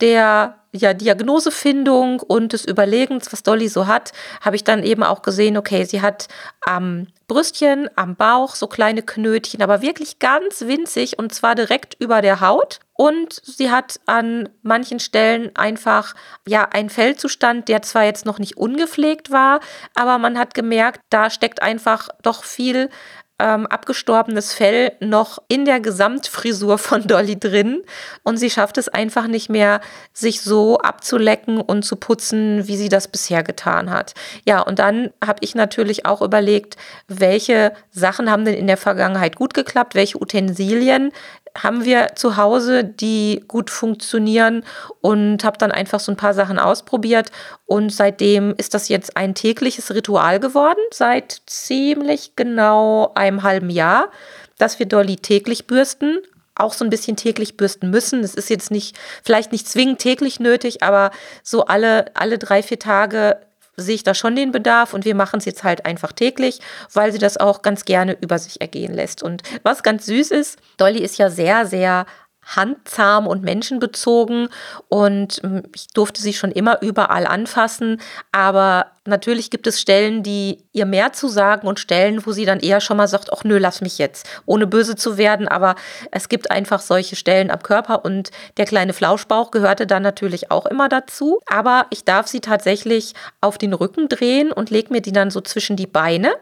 der 0.00 0.63
ja, 0.74 0.92
Diagnosefindung 0.92 2.20
und 2.20 2.52
des 2.52 2.64
Überlegens, 2.64 3.32
was 3.32 3.44
Dolly 3.44 3.68
so 3.68 3.86
hat, 3.86 4.12
habe 4.40 4.56
ich 4.56 4.64
dann 4.64 4.82
eben 4.82 5.04
auch 5.04 5.22
gesehen, 5.22 5.56
okay, 5.56 5.84
sie 5.84 6.02
hat 6.02 6.26
am 6.60 7.06
Brüstchen, 7.28 7.88
am 7.94 8.16
Bauch 8.16 8.54
so 8.56 8.66
kleine 8.66 9.02
Knötchen, 9.02 9.62
aber 9.62 9.82
wirklich 9.82 10.18
ganz 10.18 10.62
winzig 10.62 11.18
und 11.18 11.32
zwar 11.32 11.54
direkt 11.54 11.96
über 12.00 12.20
der 12.20 12.40
Haut. 12.40 12.80
Und 12.96 13.40
sie 13.42 13.70
hat 13.70 13.98
an 14.06 14.48
manchen 14.62 15.00
Stellen 15.00 15.50
einfach 15.56 16.14
ja 16.46 16.68
einen 16.70 16.90
Fellzustand, 16.90 17.68
der 17.68 17.82
zwar 17.82 18.04
jetzt 18.04 18.26
noch 18.26 18.38
nicht 18.38 18.56
ungepflegt 18.56 19.30
war, 19.30 19.60
aber 19.94 20.18
man 20.18 20.38
hat 20.38 20.54
gemerkt, 20.54 21.00
da 21.10 21.30
steckt 21.30 21.62
einfach 21.62 22.08
doch 22.22 22.44
viel 22.44 22.90
ähm, 23.38 23.66
abgestorbenes 23.66 24.54
Fell 24.54 24.92
noch 25.00 25.38
in 25.48 25.64
der 25.64 25.80
Gesamtfrisur 25.80 26.78
von 26.78 27.06
Dolly 27.06 27.38
drin 27.38 27.82
und 28.22 28.36
sie 28.36 28.50
schafft 28.50 28.78
es 28.78 28.88
einfach 28.88 29.26
nicht 29.26 29.48
mehr, 29.48 29.80
sich 30.12 30.40
so 30.40 30.78
abzulecken 30.78 31.60
und 31.60 31.84
zu 31.84 31.96
putzen, 31.96 32.68
wie 32.68 32.76
sie 32.76 32.88
das 32.88 33.08
bisher 33.08 33.42
getan 33.42 33.90
hat. 33.90 34.14
Ja, 34.46 34.60
und 34.60 34.78
dann 34.78 35.10
habe 35.24 35.38
ich 35.40 35.54
natürlich 35.54 36.06
auch 36.06 36.22
überlegt, 36.22 36.76
welche 37.08 37.72
Sachen 37.90 38.30
haben 38.30 38.44
denn 38.44 38.54
in 38.54 38.68
der 38.68 38.76
Vergangenheit 38.76 39.36
gut 39.36 39.52
geklappt, 39.52 39.94
welche 39.94 40.20
Utensilien 40.20 41.10
haben 41.56 41.84
wir 41.84 42.14
zu 42.16 42.36
Hause, 42.36 42.82
die 42.84 43.44
gut 43.46 43.70
funktionieren 43.70 44.64
und 45.00 45.44
habe 45.44 45.58
dann 45.58 45.70
einfach 45.70 46.00
so 46.00 46.10
ein 46.10 46.16
paar 46.16 46.34
Sachen 46.34 46.58
ausprobiert. 46.58 47.30
Und 47.66 47.90
seitdem 47.90 48.54
ist 48.56 48.74
das 48.74 48.88
jetzt 48.88 49.16
ein 49.16 49.34
tägliches 49.34 49.94
Ritual 49.94 50.40
geworden, 50.40 50.80
seit 50.92 51.42
ziemlich 51.46 52.34
genau 52.34 53.12
einem 53.14 53.42
halben 53.42 53.70
Jahr, 53.70 54.10
dass 54.58 54.78
wir 54.78 54.86
Dolly 54.86 55.16
täglich 55.16 55.66
bürsten, 55.66 56.18
auch 56.56 56.72
so 56.72 56.84
ein 56.84 56.90
bisschen 56.90 57.16
täglich 57.16 57.56
bürsten 57.56 57.90
müssen. 57.90 58.20
Es 58.20 58.34
ist 58.34 58.50
jetzt 58.50 58.70
nicht, 58.70 58.96
vielleicht 59.22 59.52
nicht 59.52 59.68
zwingend 59.68 59.98
täglich 60.00 60.40
nötig, 60.40 60.82
aber 60.82 61.10
so 61.42 61.64
alle, 61.66 62.06
alle 62.14 62.38
drei, 62.38 62.62
vier 62.62 62.78
Tage 62.78 63.38
sehe 63.76 63.94
ich 63.94 64.02
da 64.02 64.14
schon 64.14 64.36
den 64.36 64.52
Bedarf 64.52 64.94
und 64.94 65.04
wir 65.04 65.14
machen 65.14 65.38
es 65.38 65.44
jetzt 65.44 65.64
halt 65.64 65.84
einfach 65.86 66.12
täglich, 66.12 66.60
weil 66.92 67.12
sie 67.12 67.18
das 67.18 67.36
auch 67.36 67.62
ganz 67.62 67.84
gerne 67.84 68.16
über 68.20 68.38
sich 68.38 68.60
ergehen 68.60 68.94
lässt. 68.94 69.22
Und 69.22 69.42
was 69.62 69.82
ganz 69.82 70.06
süß 70.06 70.30
ist, 70.30 70.58
Dolly 70.76 71.00
ist 71.00 71.18
ja 71.18 71.30
sehr, 71.30 71.66
sehr 71.66 72.06
handzahm 72.46 73.26
und 73.26 73.42
menschenbezogen 73.42 74.48
und 74.88 75.40
hm, 75.42 75.62
ich 75.74 75.88
durfte 75.88 76.20
sie 76.20 76.32
schon 76.32 76.52
immer 76.52 76.82
überall 76.82 77.26
anfassen, 77.26 78.00
aber 78.32 78.86
natürlich 79.06 79.50
gibt 79.50 79.66
es 79.66 79.80
Stellen, 79.80 80.22
die 80.22 80.64
ihr 80.72 80.86
mehr 80.86 81.12
zu 81.12 81.28
sagen 81.28 81.66
und 81.66 81.80
Stellen, 81.80 82.24
wo 82.26 82.32
sie 82.32 82.44
dann 82.44 82.60
eher 82.60 82.80
schon 82.80 82.96
mal 82.96 83.08
sagt, 83.08 83.32
ach 83.32 83.44
nö, 83.44 83.58
lass 83.58 83.80
mich 83.80 83.98
jetzt, 83.98 84.26
ohne 84.46 84.66
böse 84.66 84.96
zu 84.96 85.18
werden, 85.18 85.48
aber 85.48 85.74
es 86.10 86.28
gibt 86.28 86.50
einfach 86.50 86.80
solche 86.80 87.16
Stellen 87.16 87.50
am 87.50 87.62
Körper 87.62 88.04
und 88.04 88.30
der 88.56 88.66
kleine 88.66 88.92
Flauschbauch 88.92 89.50
gehörte 89.50 89.86
dann 89.86 90.02
natürlich 90.02 90.50
auch 90.50 90.66
immer 90.66 90.88
dazu, 90.88 91.40
aber 91.46 91.86
ich 91.90 92.04
darf 92.04 92.26
sie 92.26 92.40
tatsächlich 92.40 93.14
auf 93.40 93.58
den 93.58 93.72
Rücken 93.72 94.08
drehen 94.08 94.52
und 94.52 94.70
leg 94.70 94.90
mir 94.90 95.00
die 95.00 95.12
dann 95.12 95.30
so 95.30 95.40
zwischen 95.40 95.76
die 95.76 95.86
Beine 95.86 96.32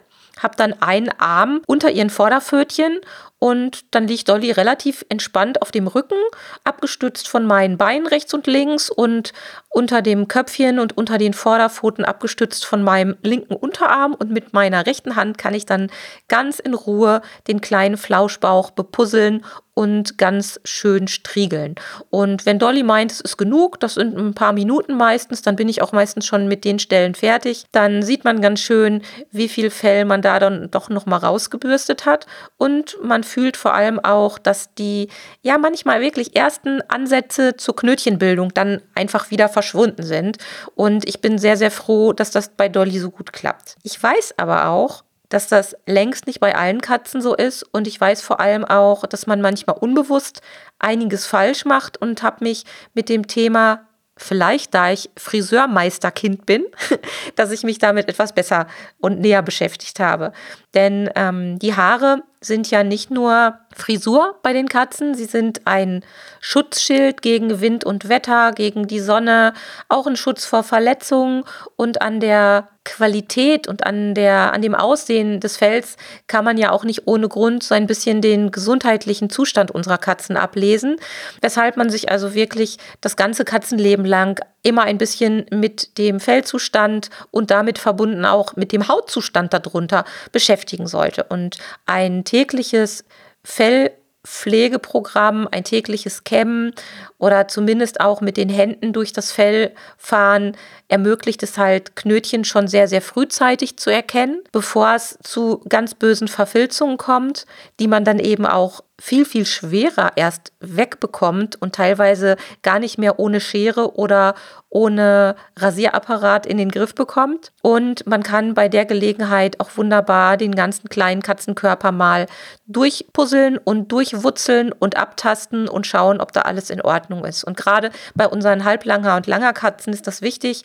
habe 0.40 0.56
dann 0.56 0.74
einen 0.80 1.10
Arm 1.18 1.60
unter 1.66 1.90
ihren 1.90 2.10
Vorderpfötchen 2.10 3.00
und 3.42 3.92
dann 3.92 4.06
liegt 4.06 4.28
Dolly 4.28 4.52
relativ 4.52 5.04
entspannt 5.08 5.62
auf 5.62 5.72
dem 5.72 5.88
Rücken, 5.88 6.14
abgestützt 6.62 7.26
von 7.26 7.44
meinen 7.44 7.76
Beinen 7.76 8.06
rechts 8.06 8.32
und 8.34 8.46
links 8.46 8.88
und 8.88 9.32
unter 9.68 10.00
dem 10.00 10.28
Köpfchen 10.28 10.78
und 10.78 10.96
unter 10.96 11.18
den 11.18 11.34
Vorderpfoten 11.34 12.04
abgestützt 12.04 12.64
von 12.64 12.84
meinem 12.84 13.16
linken 13.24 13.54
Unterarm. 13.54 14.14
Und 14.14 14.30
mit 14.30 14.52
meiner 14.52 14.86
rechten 14.86 15.16
Hand 15.16 15.38
kann 15.38 15.54
ich 15.54 15.66
dann 15.66 15.90
ganz 16.28 16.60
in 16.60 16.72
Ruhe 16.72 17.20
den 17.48 17.60
kleinen 17.60 17.96
Flauschbauch 17.96 18.70
bepuzzeln 18.70 19.44
und 19.74 20.18
ganz 20.18 20.60
schön 20.64 21.08
striegeln. 21.08 21.76
Und 22.10 22.44
wenn 22.44 22.58
Dolly 22.58 22.82
meint, 22.82 23.10
es 23.10 23.20
ist 23.20 23.38
genug, 23.38 23.80
das 23.80 23.94
sind 23.94 24.16
ein 24.18 24.34
paar 24.34 24.52
Minuten 24.52 24.94
meistens, 24.94 25.40
dann 25.40 25.56
bin 25.56 25.68
ich 25.68 25.80
auch 25.80 25.92
meistens 25.92 26.26
schon 26.26 26.46
mit 26.46 26.64
den 26.64 26.78
Stellen 26.78 27.14
fertig. 27.14 27.64
Dann 27.72 28.02
sieht 28.02 28.24
man 28.24 28.42
ganz 28.42 28.60
schön, 28.60 29.02
wie 29.30 29.48
viel 29.48 29.70
Fell 29.70 30.04
man 30.04 30.20
da 30.20 30.38
dann 30.38 30.70
doch 30.70 30.90
nochmal 30.90 31.20
rausgebürstet 31.20 32.04
hat. 32.04 32.26
Und 32.58 32.98
man 33.02 33.24
fühlt 33.32 33.56
vor 33.56 33.74
allem 33.74 33.98
auch, 33.98 34.38
dass 34.38 34.74
die 34.74 35.08
ja 35.40 35.56
manchmal 35.58 36.00
wirklich 36.00 36.36
ersten 36.36 36.82
Ansätze 36.88 37.56
zur 37.56 37.74
Knötchenbildung 37.74 38.52
dann 38.52 38.82
einfach 38.94 39.30
wieder 39.30 39.48
verschwunden 39.48 40.02
sind. 40.02 40.36
Und 40.74 41.08
ich 41.08 41.20
bin 41.20 41.38
sehr, 41.38 41.56
sehr 41.56 41.70
froh, 41.70 42.12
dass 42.12 42.30
das 42.30 42.50
bei 42.50 42.68
Dolly 42.68 42.98
so 42.98 43.10
gut 43.10 43.32
klappt. 43.32 43.76
Ich 43.82 44.00
weiß 44.00 44.34
aber 44.36 44.68
auch, 44.68 45.02
dass 45.30 45.48
das 45.48 45.74
längst 45.86 46.26
nicht 46.26 46.40
bei 46.40 46.54
allen 46.54 46.82
Katzen 46.82 47.22
so 47.22 47.34
ist 47.34 47.62
und 47.62 47.86
ich 47.86 47.98
weiß 47.98 48.20
vor 48.20 48.38
allem 48.38 48.66
auch, 48.66 49.06
dass 49.06 49.26
man 49.26 49.40
manchmal 49.40 49.76
unbewusst 49.78 50.42
einiges 50.78 51.24
falsch 51.24 51.64
macht 51.64 51.96
und 51.96 52.22
habe 52.22 52.44
mich 52.44 52.64
mit 52.92 53.08
dem 53.08 53.26
Thema 53.26 53.88
vielleicht 54.16 54.74
da 54.74 54.92
ich 54.92 55.10
Friseurmeisterkind 55.16 56.44
bin, 56.46 56.64
dass 57.36 57.50
ich 57.50 57.62
mich 57.62 57.78
damit 57.78 58.08
etwas 58.08 58.34
besser 58.34 58.66
und 59.00 59.20
näher 59.20 59.42
beschäftigt 59.42 60.00
habe. 60.00 60.32
Denn 60.74 61.10
ähm, 61.14 61.58
die 61.58 61.74
Haare 61.74 62.22
sind 62.40 62.70
ja 62.70 62.84
nicht 62.84 63.10
nur 63.10 63.58
Frisur 63.74 64.38
bei 64.42 64.52
den 64.52 64.68
Katzen, 64.68 65.14
sie 65.14 65.24
sind 65.24 65.66
ein 65.66 66.04
Schutzschild 66.40 67.22
gegen 67.22 67.60
Wind 67.60 67.84
und 67.84 68.08
Wetter, 68.08 68.52
gegen 68.52 68.86
die 68.86 69.00
Sonne, 69.00 69.54
auch 69.88 70.06
ein 70.06 70.16
Schutz 70.16 70.44
vor 70.44 70.62
Verletzungen 70.62 71.44
und 71.76 72.02
an 72.02 72.20
der 72.20 72.68
Qualität 72.84 73.68
und 73.68 73.86
an, 73.86 74.14
der, 74.14 74.52
an 74.52 74.60
dem 74.60 74.74
Aussehen 74.74 75.38
des 75.38 75.56
Fells 75.56 75.96
kann 76.26 76.44
man 76.44 76.58
ja 76.58 76.70
auch 76.70 76.84
nicht 76.84 77.06
ohne 77.06 77.28
Grund 77.28 77.62
so 77.62 77.74
ein 77.74 77.86
bisschen 77.86 78.20
den 78.20 78.50
gesundheitlichen 78.50 79.30
Zustand 79.30 79.70
unserer 79.70 79.98
Katzen 79.98 80.36
ablesen, 80.36 80.96
weshalb 81.40 81.76
man 81.76 81.90
sich 81.90 82.10
also 82.10 82.34
wirklich 82.34 82.78
das 83.00 83.16
ganze 83.16 83.44
Katzenleben 83.44 84.04
lang 84.04 84.40
immer 84.64 84.82
ein 84.82 84.98
bisschen 84.98 85.46
mit 85.50 85.96
dem 85.98 86.18
Fellzustand 86.18 87.10
und 87.30 87.50
damit 87.50 87.78
verbunden 87.78 88.24
auch 88.24 88.56
mit 88.56 88.72
dem 88.72 88.88
Hautzustand 88.88 89.52
darunter 89.52 90.04
beschäftigen 90.32 90.88
sollte. 90.88 91.24
Und 91.24 91.58
ein 91.86 92.24
tägliches 92.24 93.04
Fell 93.44 93.92
Pflegeprogramm, 94.24 95.48
ein 95.50 95.64
tägliches 95.64 96.22
Kämmen 96.22 96.74
oder 97.22 97.46
zumindest 97.46 98.00
auch 98.00 98.20
mit 98.20 98.36
den 98.36 98.48
Händen 98.48 98.92
durch 98.92 99.12
das 99.12 99.30
Fell 99.30 99.70
fahren, 99.96 100.56
ermöglicht 100.88 101.44
es 101.44 101.56
halt 101.56 101.94
Knötchen 101.94 102.44
schon 102.44 102.66
sehr, 102.66 102.88
sehr 102.88 103.00
frühzeitig 103.00 103.78
zu 103.78 103.90
erkennen, 103.90 104.40
bevor 104.50 104.96
es 104.96 105.16
zu 105.22 105.62
ganz 105.68 105.94
bösen 105.94 106.26
Verfilzungen 106.26 106.96
kommt, 106.96 107.46
die 107.78 107.86
man 107.86 108.04
dann 108.04 108.18
eben 108.18 108.44
auch 108.44 108.82
viel, 109.02 109.24
viel 109.24 109.46
schwerer 109.46 110.12
erst 110.14 110.52
wegbekommt 110.60 111.60
und 111.60 111.74
teilweise 111.74 112.36
gar 112.62 112.78
nicht 112.78 112.98
mehr 112.98 113.18
ohne 113.18 113.40
Schere 113.40 113.96
oder 113.96 114.34
ohne 114.68 115.34
Rasierapparat 115.58 116.46
in 116.46 116.56
den 116.56 116.70
Griff 116.70 116.94
bekommt. 116.94 117.52
Und 117.62 118.06
man 118.06 118.22
kann 118.22 118.54
bei 118.54 118.68
der 118.68 118.86
Gelegenheit 118.86 119.60
auch 119.60 119.70
wunderbar 119.76 120.36
den 120.36 120.54
ganzen 120.54 120.88
kleinen 120.88 121.20
Katzenkörper 121.20 121.90
mal 121.90 122.26
durchpuzzeln 122.66 123.58
und 123.58 123.92
durchwutzeln 123.92 124.72
und 124.72 124.96
abtasten 124.96 125.68
und 125.68 125.86
schauen, 125.86 126.20
ob 126.20 126.32
da 126.32 126.42
alles 126.42 126.70
in 126.70 126.80
Ordnung 126.80 127.11
ist. 127.20 127.44
Und 127.44 127.56
gerade 127.56 127.90
bei 128.14 128.26
unseren 128.26 128.64
Halblanghaar- 128.64 129.16
und 129.16 129.26
Langerkatzen 129.26 129.92
ist 129.92 130.06
das 130.06 130.22
wichtig, 130.22 130.62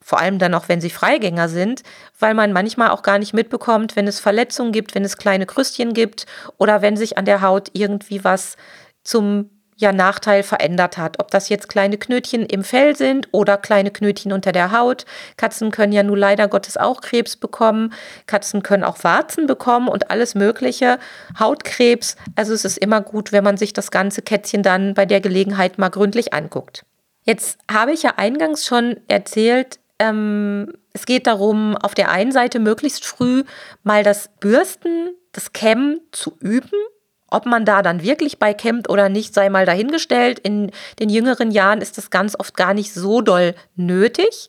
vor 0.00 0.18
allem 0.18 0.38
dann 0.38 0.54
auch, 0.54 0.68
wenn 0.68 0.80
sie 0.80 0.90
Freigänger 0.90 1.48
sind, 1.48 1.82
weil 2.18 2.34
man 2.34 2.52
manchmal 2.52 2.90
auch 2.90 3.02
gar 3.02 3.18
nicht 3.18 3.34
mitbekommt, 3.34 3.96
wenn 3.96 4.08
es 4.08 4.20
Verletzungen 4.20 4.72
gibt, 4.72 4.94
wenn 4.94 5.04
es 5.04 5.18
kleine 5.18 5.46
Krüstchen 5.46 5.92
gibt 5.92 6.26
oder 6.58 6.82
wenn 6.82 6.96
sich 6.96 7.18
an 7.18 7.26
der 7.26 7.42
Haut 7.42 7.68
irgendwie 7.74 8.24
was 8.24 8.56
zum 9.04 9.50
ja, 9.80 9.92
Nachteil 9.92 10.42
verändert 10.42 10.98
hat. 10.98 11.18
Ob 11.20 11.30
das 11.30 11.48
jetzt 11.48 11.68
kleine 11.68 11.96
Knötchen 11.96 12.44
im 12.44 12.62
Fell 12.62 12.94
sind 12.94 13.28
oder 13.32 13.56
kleine 13.56 13.90
Knötchen 13.90 14.32
unter 14.32 14.52
der 14.52 14.72
Haut. 14.72 15.06
Katzen 15.38 15.70
können 15.70 15.92
ja 15.92 16.02
nun 16.02 16.18
leider 16.18 16.48
Gottes 16.48 16.76
auch 16.76 17.00
Krebs 17.00 17.36
bekommen. 17.36 17.92
Katzen 18.26 18.62
können 18.62 18.84
auch 18.84 19.02
Warzen 19.02 19.46
bekommen 19.46 19.88
und 19.88 20.10
alles 20.10 20.34
Mögliche. 20.34 20.98
Hautkrebs. 21.38 22.16
Also 22.36 22.52
es 22.52 22.66
ist 22.66 22.76
immer 22.76 23.00
gut, 23.00 23.32
wenn 23.32 23.42
man 23.42 23.56
sich 23.56 23.72
das 23.72 23.90
ganze 23.90 24.20
Kätzchen 24.20 24.62
dann 24.62 24.92
bei 24.94 25.06
der 25.06 25.20
Gelegenheit 25.20 25.78
mal 25.78 25.88
gründlich 25.88 26.34
anguckt. 26.34 26.84
Jetzt 27.24 27.58
habe 27.70 27.92
ich 27.92 28.02
ja 28.02 28.14
eingangs 28.16 28.66
schon 28.66 29.00
erzählt, 29.08 29.78
ähm, 29.98 30.72
es 30.92 31.06
geht 31.06 31.26
darum, 31.26 31.76
auf 31.76 31.94
der 31.94 32.10
einen 32.10 32.32
Seite 32.32 32.58
möglichst 32.58 33.06
früh 33.06 33.44
mal 33.82 34.02
das 34.02 34.28
Bürsten, 34.40 35.10
das 35.32 35.52
Kämmen 35.52 36.00
zu 36.12 36.36
üben. 36.40 36.70
Ob 37.30 37.46
man 37.46 37.64
da 37.64 37.82
dann 37.82 38.02
wirklich 38.02 38.38
bei 38.38 38.52
kämmt 38.54 38.88
oder 38.90 39.08
nicht, 39.08 39.34
sei 39.34 39.48
mal 39.48 39.66
dahingestellt. 39.66 40.38
In 40.40 40.70
den 40.98 41.08
jüngeren 41.08 41.50
Jahren 41.50 41.80
ist 41.80 41.96
das 41.96 42.10
ganz 42.10 42.36
oft 42.38 42.56
gar 42.56 42.74
nicht 42.74 42.92
so 42.92 43.20
doll 43.20 43.54
nötig. 43.76 44.48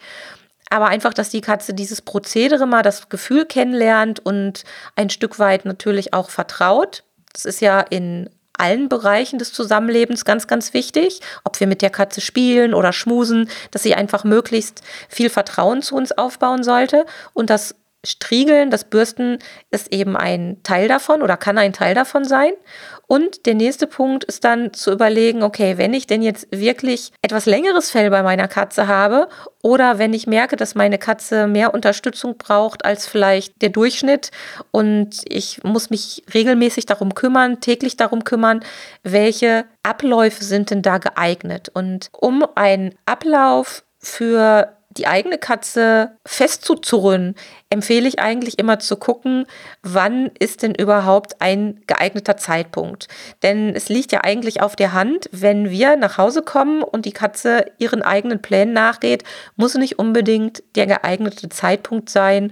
Aber 0.69 0.87
einfach, 0.87 1.13
dass 1.13 1.29
die 1.29 1.41
Katze 1.41 1.73
dieses 1.73 2.01
Prozedere 2.01 2.65
mal, 2.65 2.81
das 2.81 3.09
Gefühl 3.09 3.45
kennenlernt 3.45 4.19
und 4.25 4.63
ein 4.95 5.09
Stück 5.09 5.37
weit 5.37 5.65
natürlich 5.65 6.13
auch 6.13 6.29
vertraut. 6.29 7.03
Das 7.33 7.45
ist 7.45 7.61
ja 7.61 7.81
in 7.81 8.29
allen 8.53 8.89
Bereichen 8.89 9.39
des 9.39 9.53
Zusammenlebens 9.53 10.23
ganz, 10.23 10.47
ganz 10.47 10.73
wichtig, 10.73 11.19
ob 11.43 11.59
wir 11.59 11.67
mit 11.67 11.81
der 11.81 11.89
Katze 11.89 12.21
spielen 12.21 12.73
oder 12.73 12.93
schmusen, 12.93 13.49
dass 13.71 13.83
sie 13.83 13.95
einfach 13.95 14.23
möglichst 14.23 14.81
viel 15.09 15.29
Vertrauen 15.29 15.81
zu 15.81 15.95
uns 15.95 16.11
aufbauen 16.11 16.63
sollte 16.63 17.05
und 17.33 17.49
das 17.49 17.75
Striegeln, 18.03 18.71
das 18.71 18.85
Bürsten 18.85 19.37
ist 19.69 19.93
eben 19.93 20.17
ein 20.17 20.57
Teil 20.63 20.87
davon 20.87 21.21
oder 21.21 21.37
kann 21.37 21.57
ein 21.57 21.73
Teil 21.73 21.93
davon 21.93 22.23
sein. 22.23 22.51
Und 23.05 23.45
der 23.45 23.55
nächste 23.55 23.87
Punkt 23.87 24.23
ist 24.23 24.43
dann 24.43 24.73
zu 24.73 24.91
überlegen, 24.91 25.43
okay, 25.43 25.77
wenn 25.77 25.93
ich 25.93 26.07
denn 26.07 26.21
jetzt 26.21 26.47
wirklich 26.49 27.11
etwas 27.21 27.45
längeres 27.45 27.91
Fell 27.91 28.09
bei 28.09 28.23
meiner 28.23 28.47
Katze 28.47 28.87
habe 28.87 29.27
oder 29.61 29.99
wenn 29.99 30.13
ich 30.13 30.27
merke, 30.27 30.55
dass 30.55 30.75
meine 30.75 30.97
Katze 30.97 31.45
mehr 31.45 31.73
Unterstützung 31.73 32.37
braucht 32.37 32.85
als 32.85 33.07
vielleicht 33.07 33.61
der 33.61 33.69
Durchschnitt 33.69 34.31
und 34.71 35.21
ich 35.25 35.63
muss 35.63 35.89
mich 35.89 36.23
regelmäßig 36.33 36.85
darum 36.85 37.13
kümmern, 37.13 37.59
täglich 37.59 37.97
darum 37.97 38.23
kümmern, 38.23 38.61
welche 39.03 39.65
Abläufe 39.83 40.43
sind 40.43 40.71
denn 40.71 40.81
da 40.81 40.97
geeignet? 40.97 41.69
Und 41.73 42.09
um 42.13 42.45
einen 42.55 42.95
Ablauf 43.05 43.83
für 43.99 44.77
die 44.97 45.07
eigene 45.07 45.37
Katze 45.37 46.17
festzuzurren, 46.25 47.35
empfehle 47.69 48.07
ich 48.07 48.19
eigentlich 48.19 48.59
immer 48.59 48.79
zu 48.79 48.97
gucken, 48.97 49.45
wann 49.81 50.31
ist 50.39 50.63
denn 50.63 50.75
überhaupt 50.75 51.41
ein 51.41 51.81
geeigneter 51.87 52.37
Zeitpunkt. 52.37 53.07
Denn 53.43 53.73
es 53.75 53.89
liegt 53.89 54.11
ja 54.11 54.21
eigentlich 54.23 54.61
auf 54.61 54.75
der 54.75 54.93
Hand, 54.93 55.29
wenn 55.31 55.69
wir 55.69 55.95
nach 55.95 56.17
Hause 56.17 56.41
kommen 56.41 56.83
und 56.83 57.05
die 57.05 57.13
Katze 57.13 57.65
ihren 57.77 58.01
eigenen 58.01 58.41
Plänen 58.41 58.73
nachgeht, 58.73 59.23
muss 59.55 59.75
nicht 59.75 59.97
unbedingt 59.97 60.63
der 60.75 60.87
geeignete 60.87 61.49
Zeitpunkt 61.49 62.09
sein, 62.09 62.51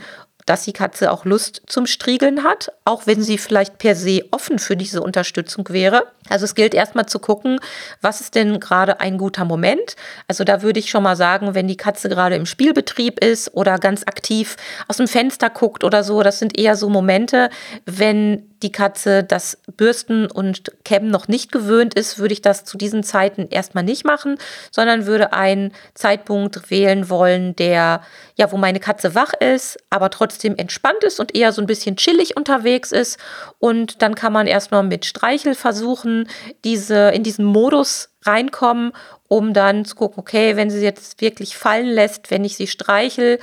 dass 0.50 0.64
die 0.64 0.74
Katze 0.74 1.12
auch 1.12 1.26
Lust 1.26 1.62
zum 1.68 1.86
Striegeln 1.86 2.44
hat, 2.44 2.72
auch 2.84 3.06
wenn 3.06 3.22
sie 3.22 3.38
vielleicht 3.38 3.78
per 3.78 3.96
se 3.96 4.24
offen 4.32 4.58
für 4.58 4.76
diese 4.76 5.04
Unterstützung 5.04 5.70
wäre. 5.70 6.08
Also 6.28 6.46
es 6.46 6.56
gilt 6.56 6.74
erstmal 6.74 7.06
zu 7.06 7.20
gucken, 7.20 7.60
was 8.02 8.20
ist 8.20 8.34
denn 8.34 8.60
gerade 8.60 9.00
ein 9.00 9.20
guter 9.20 9.46
Moment. 9.46 9.96
Also 10.28 10.44
da 10.44 10.64
würde 10.64 10.80
ich 10.80 10.90
schon 10.90 11.04
mal 11.04 11.16
sagen, 11.16 11.54
wenn 11.54 11.68
die 11.68 11.78
Katze 11.78 12.10
gerade 12.10 12.36
im 12.36 12.48
Spielbetrieb 12.48 13.24
ist 13.24 13.54
oder 13.54 13.78
ganz 13.78 14.02
aktiv 14.08 14.56
aus 14.88 14.98
dem 14.98 15.08
Fenster 15.08 15.52
guckt 15.52 15.84
oder 15.84 16.04
so, 16.04 16.24
das 16.24 16.40
sind 16.40 16.58
eher 16.58 16.76
so 16.76 16.90
Momente, 16.90 17.52
wenn 17.86 18.49
die 18.62 18.72
Katze 18.72 19.24
das 19.24 19.58
Bürsten 19.78 20.30
und 20.30 20.72
Kämmen 20.84 21.10
noch 21.10 21.28
nicht 21.28 21.52
gewöhnt 21.52 21.94
ist, 21.94 22.20
würde 22.20 22.34
ich 22.34 22.42
das 22.42 22.66
zu 22.66 22.78
diesen 22.78 23.04
Zeiten 23.04 23.48
erstmal 23.50 23.84
nicht 23.84 24.06
machen, 24.06 24.38
sondern 24.72 25.06
würde 25.06 25.34
einen 25.34 25.72
Zeitpunkt 25.94 26.70
wählen 26.70 27.10
wollen, 27.10 27.56
der, 27.56 28.02
ja, 28.36 28.52
wo 28.52 28.58
meine 28.58 28.80
Katze 28.80 29.16
wach 29.16 29.34
ist, 29.34 29.78
aber 29.90 30.10
trotzdem 30.10 30.56
entspannt 30.58 31.04
ist 31.04 31.20
und 31.20 31.36
eher 31.36 31.52
so 31.52 31.62
ein 31.62 31.68
bisschen 31.68 31.96
chillig 31.96 32.36
unterwegs 32.36 32.92
ist. 32.92 33.18
Und 33.60 34.02
dann 34.02 34.16
kann 34.16 34.34
man 34.34 34.48
erstmal 34.48 34.84
mit 34.84 35.06
Streichel 35.06 35.56
versuchen, 35.56 36.28
diese, 36.64 37.10
in 37.10 37.24
diesen 37.24 37.46
Modus 37.46 38.10
reinkommen, 38.24 38.92
um 39.30 39.54
dann 39.54 39.86
zu 39.86 39.96
gucken, 39.96 40.20
okay, 40.20 40.56
wenn 40.56 40.70
sie 40.70 40.82
jetzt 40.82 41.22
wirklich 41.22 41.56
fallen 41.56 41.88
lässt, 41.88 42.32
wenn 42.32 42.44
ich 42.44 42.58
sie 42.58 42.68
streichel 42.68 43.40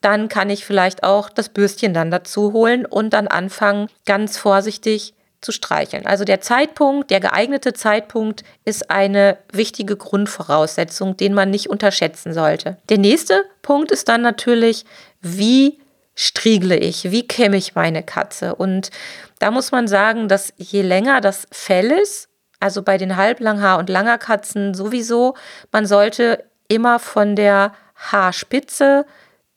dann 0.00 0.28
kann 0.28 0.50
ich 0.50 0.64
vielleicht 0.64 1.02
auch 1.02 1.30
das 1.30 1.48
Bürstchen 1.48 1.94
dann 1.94 2.10
dazu 2.10 2.52
holen 2.52 2.86
und 2.86 3.10
dann 3.10 3.28
anfangen, 3.28 3.88
ganz 4.04 4.38
vorsichtig 4.38 5.14
zu 5.40 5.52
streicheln. 5.52 6.06
Also 6.06 6.24
der 6.24 6.40
Zeitpunkt, 6.40 7.10
der 7.10 7.20
geeignete 7.20 7.72
Zeitpunkt 7.72 8.42
ist 8.64 8.90
eine 8.90 9.38
wichtige 9.52 9.96
Grundvoraussetzung, 9.96 11.16
den 11.16 11.34
man 11.34 11.50
nicht 11.50 11.70
unterschätzen 11.70 12.32
sollte. 12.32 12.78
Der 12.88 12.98
nächste 12.98 13.44
Punkt 13.62 13.90
ist 13.90 14.08
dann 14.08 14.22
natürlich, 14.22 14.84
wie 15.20 15.78
striegle 16.14 16.76
ich, 16.76 17.10
wie 17.10 17.26
kämme 17.28 17.56
ich 17.56 17.74
meine 17.74 18.02
Katze? 18.02 18.54
Und 18.54 18.90
da 19.38 19.50
muss 19.50 19.70
man 19.70 19.86
sagen, 19.86 20.28
dass 20.28 20.52
je 20.56 20.82
länger 20.82 21.20
das 21.20 21.46
Fell 21.52 21.90
ist, 21.90 22.28
also 22.58 22.82
bei 22.82 22.96
den 22.96 23.16
Halblanghaar- 23.16 23.78
und 23.78 23.90
Langerkatzen 23.90 24.74
sowieso, 24.74 25.34
man 25.72 25.86
sollte 25.86 26.44
immer 26.68 26.98
von 26.98 27.36
der 27.36 27.72
Haarspitze 27.94 29.04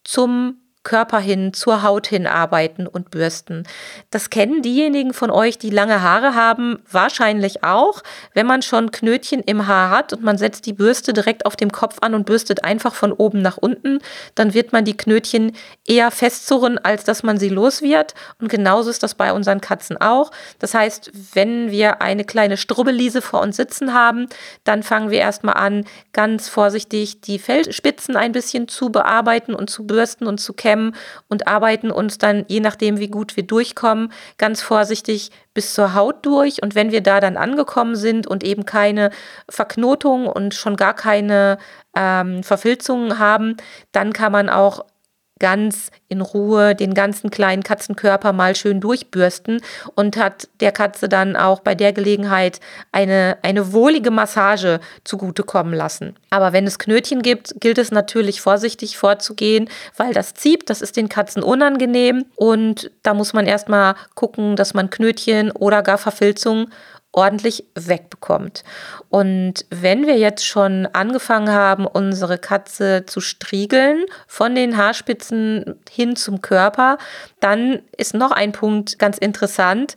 zum 0.04 0.62
Körper 0.84 1.20
hin, 1.20 1.54
zur 1.54 1.84
Haut 1.84 2.08
hin 2.08 2.26
arbeiten 2.26 2.88
und 2.88 3.12
bürsten. 3.12 3.68
Das 4.12 4.30
kennen 4.30 4.62
diejenigen 4.62 5.14
von 5.14 5.30
euch, 5.30 5.58
die 5.58 5.70
lange 5.70 6.02
Haare 6.02 6.36
haben, 6.36 6.80
wahrscheinlich 6.90 7.66
auch. 7.66 8.02
Wenn 8.34 8.48
man 8.48 8.62
schon 8.62 8.92
Knötchen 8.92 9.42
im 9.42 9.68
Haar 9.68 9.90
hat 9.90 10.14
und 10.14 10.24
man 10.24 10.38
setzt 10.38 10.66
die 10.66 10.74
Bürste 10.74 11.12
direkt 11.12 11.46
auf 11.46 11.58
dem 11.58 11.72
Kopf 11.72 11.98
an 12.02 12.16
und 12.16 12.26
bürstet 12.26 12.64
einfach 12.64 12.96
von 12.96 13.12
oben 13.12 13.42
nach 13.42 13.58
unten, 13.58 14.00
dann 14.36 14.54
wird 14.54 14.72
man 14.72 14.86
die 14.86 14.96
Knötchen 14.96 15.52
eher 15.86 16.12
festzurren, 16.12 16.78
als 16.78 17.04
dass 17.04 17.24
man 17.24 17.38
sie 17.38 17.50
los 17.50 17.82
wird. 17.82 18.16
Und 18.40 18.48
genauso 18.48 18.90
ist 18.90 19.04
das 19.04 19.16
bei 19.16 19.34
unseren 19.34 19.60
Katzen 19.60 19.98
auch. 19.98 20.32
Das 20.60 20.74
heißt, 20.74 21.12
wenn 21.34 21.72
wir 21.72 22.02
eine 22.02 22.24
kleine 22.24 22.56
Strubbelliese 22.56 23.22
vor 23.22 23.42
uns 23.42 23.58
sitzen 23.58 23.94
haben, 23.94 24.28
dann 24.64 24.84
fangen 24.84 25.12
wir 25.12 25.20
erstmal 25.20 25.56
an, 25.56 25.84
ganz 26.14 26.48
vorsichtig 26.48 27.20
die 27.20 27.38
Fellspitzen 27.38 28.16
ein 28.16 28.32
bisschen 28.32 28.70
zu 28.70 28.92
bearbeiten 28.92 29.54
und 29.54 29.70
zu 29.70 29.86
bürsten 29.86 30.26
und 30.26 30.40
zu 30.40 30.54
kämmen 30.54 30.79
kämmen 30.80 30.96
und 31.28 31.48
arbeiten 31.48 31.92
uns 31.92 32.18
dann, 32.18 32.46
je 32.48 32.60
nachdem, 32.60 33.00
wie 33.00 33.10
gut 33.10 33.36
wir 33.36 33.44
durchkommen, 33.44 34.12
ganz 34.38 34.62
vorsichtig 34.62 35.32
bis 35.54 35.74
zur 35.74 35.94
Haut 35.94 36.26
durch. 36.26 36.62
Und 36.64 36.76
wenn 36.76 36.92
wir 36.92 37.02
da 37.02 37.20
dann 37.20 37.38
angekommen 37.38 37.96
sind 37.96 38.28
und 38.28 38.44
eben 38.44 38.66
keine 38.66 39.12
Verknotung 39.50 40.28
und 40.28 40.54
schon 40.54 40.76
gar 40.76 40.94
keine 40.94 41.58
ähm, 41.96 42.44
Verfilzungen 42.44 43.20
haben, 43.20 43.58
dann 43.92 44.14
kann 44.14 44.32
man 44.32 44.50
auch 44.50 44.86
ganz 45.40 45.92
in 46.08 46.22
Ruhe 46.22 46.76
den 46.76 46.94
ganzen 46.94 47.30
kleinen 47.30 47.64
Katzenkörper 47.64 48.34
mal 48.34 48.56
schön 48.56 48.82
durchbürsten 48.82 49.62
und 49.96 50.18
hat 50.18 50.50
der 50.60 50.72
Katze 50.72 51.08
dann 51.08 51.36
auch 51.36 51.62
bei 51.62 51.76
der 51.76 51.94
Gelegenheit 51.94 52.60
eine, 52.92 53.38
eine 53.42 53.74
wohlige 53.74 54.12
Massage 54.12 54.80
zugutekommen 55.04 55.74
lassen. 55.74 56.16
Aber 56.30 56.54
wenn 56.54 56.68
es 56.68 56.80
Knötchen 56.80 57.22
gibt, 57.22 57.60
gilt 57.60 57.78
es 57.78 57.92
natürlich 57.92 58.42
vorsichtig 58.42 58.98
vorzugehen, 58.98 59.70
weil 59.98 60.14
das 60.14 60.34
zieht, 60.34 60.70
das 60.70 60.82
ist 60.82 60.98
den 60.98 61.10
Katzen 61.10 61.42
unangenehm 61.42 62.26
und 62.36 62.92
da 63.04 63.14
muss 63.14 63.34
man 63.34 63.48
erstmal 63.48 63.96
gucken, 64.16 64.56
dass 64.56 64.74
man 64.74 64.90
Knötchen 64.90 65.52
oder 65.52 65.82
gar 65.82 65.98
Verfilzung 65.98 66.70
ordentlich 67.12 67.66
wegbekommt. 67.76 68.64
Und 69.10 69.66
wenn 69.70 70.06
wir 70.06 70.18
jetzt 70.18 70.46
schon 70.46 70.86
angefangen 70.88 71.50
haben, 71.50 71.88
unsere 71.88 72.38
Katze 72.38 73.06
zu 73.06 73.20
striegeln, 73.20 74.06
von 74.28 74.54
den 74.54 74.78
Haarspitzen 74.78 75.80
hin 75.90 76.16
zum 76.16 76.42
Körper, 76.42 76.98
dann 77.40 77.82
ist 77.98 78.14
noch 78.14 78.32
ein 78.32 78.52
Punkt 78.52 79.00
ganz 79.00 79.18
interessant 79.18 79.96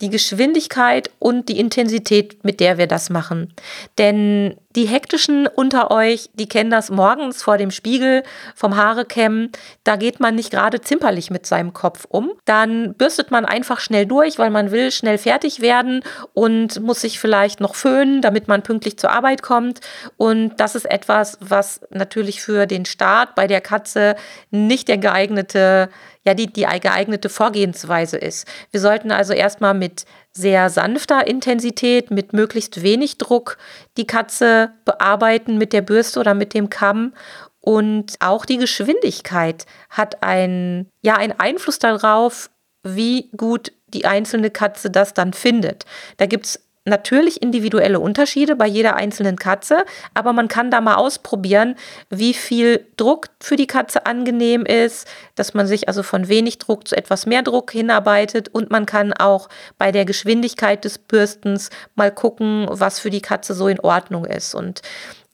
die 0.00 0.10
Geschwindigkeit 0.10 1.10
und 1.18 1.48
die 1.48 1.60
Intensität, 1.60 2.42
mit 2.44 2.60
der 2.60 2.78
wir 2.78 2.86
das 2.86 3.10
machen. 3.10 3.52
Denn 3.98 4.56
die 4.76 4.86
hektischen 4.86 5.46
unter 5.48 5.90
euch, 5.90 6.30
die 6.34 6.48
kennen 6.48 6.70
das 6.70 6.90
morgens 6.90 7.42
vor 7.42 7.58
dem 7.58 7.70
Spiegel 7.70 8.22
vom 8.54 8.76
Haare 8.76 9.04
kämmen. 9.04 9.50
Da 9.82 9.96
geht 9.96 10.20
man 10.20 10.36
nicht 10.36 10.50
gerade 10.50 10.80
zimperlich 10.80 11.30
mit 11.30 11.44
seinem 11.44 11.72
Kopf 11.72 12.06
um. 12.08 12.32
Dann 12.44 12.94
bürstet 12.94 13.30
man 13.32 13.44
einfach 13.44 13.80
schnell 13.80 14.06
durch, 14.06 14.38
weil 14.38 14.50
man 14.50 14.70
will 14.70 14.92
schnell 14.92 15.18
fertig 15.18 15.60
werden 15.60 16.04
und 16.34 16.80
muss 16.80 17.00
sich 17.00 17.18
vielleicht 17.18 17.60
noch 17.60 17.74
föhnen, 17.74 18.22
damit 18.22 18.46
man 18.46 18.62
pünktlich 18.62 18.96
zur 18.96 19.10
Arbeit 19.10 19.42
kommt. 19.42 19.80
Und 20.16 20.58
das 20.58 20.76
ist 20.76 20.88
etwas, 20.88 21.36
was 21.40 21.80
natürlich 21.90 22.40
für 22.40 22.66
den 22.66 22.84
Start 22.84 23.34
bei 23.34 23.48
der 23.48 23.60
Katze 23.60 24.14
nicht 24.50 24.86
der 24.86 24.98
geeignete 24.98 25.88
ja 26.24 26.34
die, 26.34 26.52
die 26.52 26.66
geeignete 26.80 27.28
Vorgehensweise 27.28 28.18
ist. 28.18 28.46
Wir 28.70 28.80
sollten 28.80 29.10
also 29.10 29.32
erstmal 29.32 29.74
mit 29.74 30.04
sehr 30.32 30.70
sanfter 30.70 31.26
Intensität, 31.26 32.10
mit 32.10 32.32
möglichst 32.32 32.82
wenig 32.82 33.18
Druck 33.18 33.58
die 33.96 34.06
Katze 34.06 34.72
bearbeiten 34.84 35.58
mit 35.58 35.72
der 35.72 35.82
Bürste 35.82 36.20
oder 36.20 36.34
mit 36.34 36.54
dem 36.54 36.70
Kamm. 36.70 37.14
Und 37.60 38.14
auch 38.20 38.46
die 38.46 38.56
Geschwindigkeit 38.56 39.66
hat 39.90 40.22
einen, 40.22 40.88
ja, 41.02 41.16
einen 41.16 41.38
Einfluss 41.38 41.78
darauf, 41.78 42.50
wie 42.82 43.30
gut 43.36 43.72
die 43.88 44.06
einzelne 44.06 44.50
Katze 44.50 44.90
das 44.90 45.12
dann 45.14 45.32
findet. 45.32 45.84
Da 46.16 46.26
gibt 46.26 46.46
es 46.46 46.69
natürlich 46.84 47.42
individuelle 47.42 48.00
Unterschiede 48.00 48.56
bei 48.56 48.66
jeder 48.66 48.96
einzelnen 48.96 49.36
Katze, 49.36 49.84
aber 50.14 50.32
man 50.32 50.48
kann 50.48 50.70
da 50.70 50.80
mal 50.80 50.94
ausprobieren, 50.94 51.76
wie 52.08 52.32
viel 52.32 52.86
Druck 52.96 53.26
für 53.40 53.56
die 53.56 53.66
Katze 53.66 54.06
angenehm 54.06 54.64
ist, 54.64 55.06
dass 55.34 55.52
man 55.52 55.66
sich 55.66 55.88
also 55.88 56.02
von 56.02 56.28
wenig 56.28 56.58
Druck 56.58 56.88
zu 56.88 56.96
etwas 56.96 57.26
mehr 57.26 57.42
Druck 57.42 57.70
hinarbeitet 57.70 58.48
und 58.48 58.70
man 58.70 58.86
kann 58.86 59.12
auch 59.12 59.48
bei 59.76 59.92
der 59.92 60.06
Geschwindigkeit 60.06 60.84
des 60.84 60.98
Bürstens 60.98 61.70
mal 61.94 62.10
gucken, 62.10 62.66
was 62.70 62.98
für 62.98 63.10
die 63.10 63.22
Katze 63.22 63.54
so 63.54 63.68
in 63.68 63.80
Ordnung 63.80 64.24
ist. 64.24 64.54
Und 64.54 64.80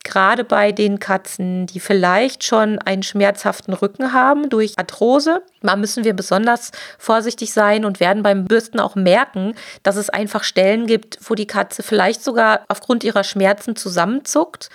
gerade 0.07 0.43
bei 0.43 0.71
den 0.71 0.99
Katzen, 0.99 1.67
die 1.67 1.79
vielleicht 1.79 2.43
schon 2.43 2.79
einen 2.79 3.03
schmerzhaften 3.03 3.73
Rücken 3.73 4.13
haben 4.13 4.49
durch 4.49 4.73
Arthrose. 4.77 5.43
Da 5.61 5.75
müssen 5.75 6.05
wir 6.05 6.13
besonders 6.13 6.71
vorsichtig 6.97 7.51
sein 7.51 7.83
und 7.83 7.99
werden 7.99 8.23
beim 8.23 8.45
Bürsten 8.45 8.79
auch 8.79 8.95
merken, 8.95 9.53
dass 9.83 9.97
es 9.97 10.09
einfach 10.09 10.43
Stellen 10.43 10.87
gibt, 10.87 11.19
wo 11.29 11.35
die 11.35 11.45
Katze 11.45 11.83
vielleicht 11.83 12.23
sogar 12.23 12.61
aufgrund 12.69 13.03
ihrer 13.03 13.25
Schmerzen 13.25 13.75
zusammenzuckt. 13.75 14.69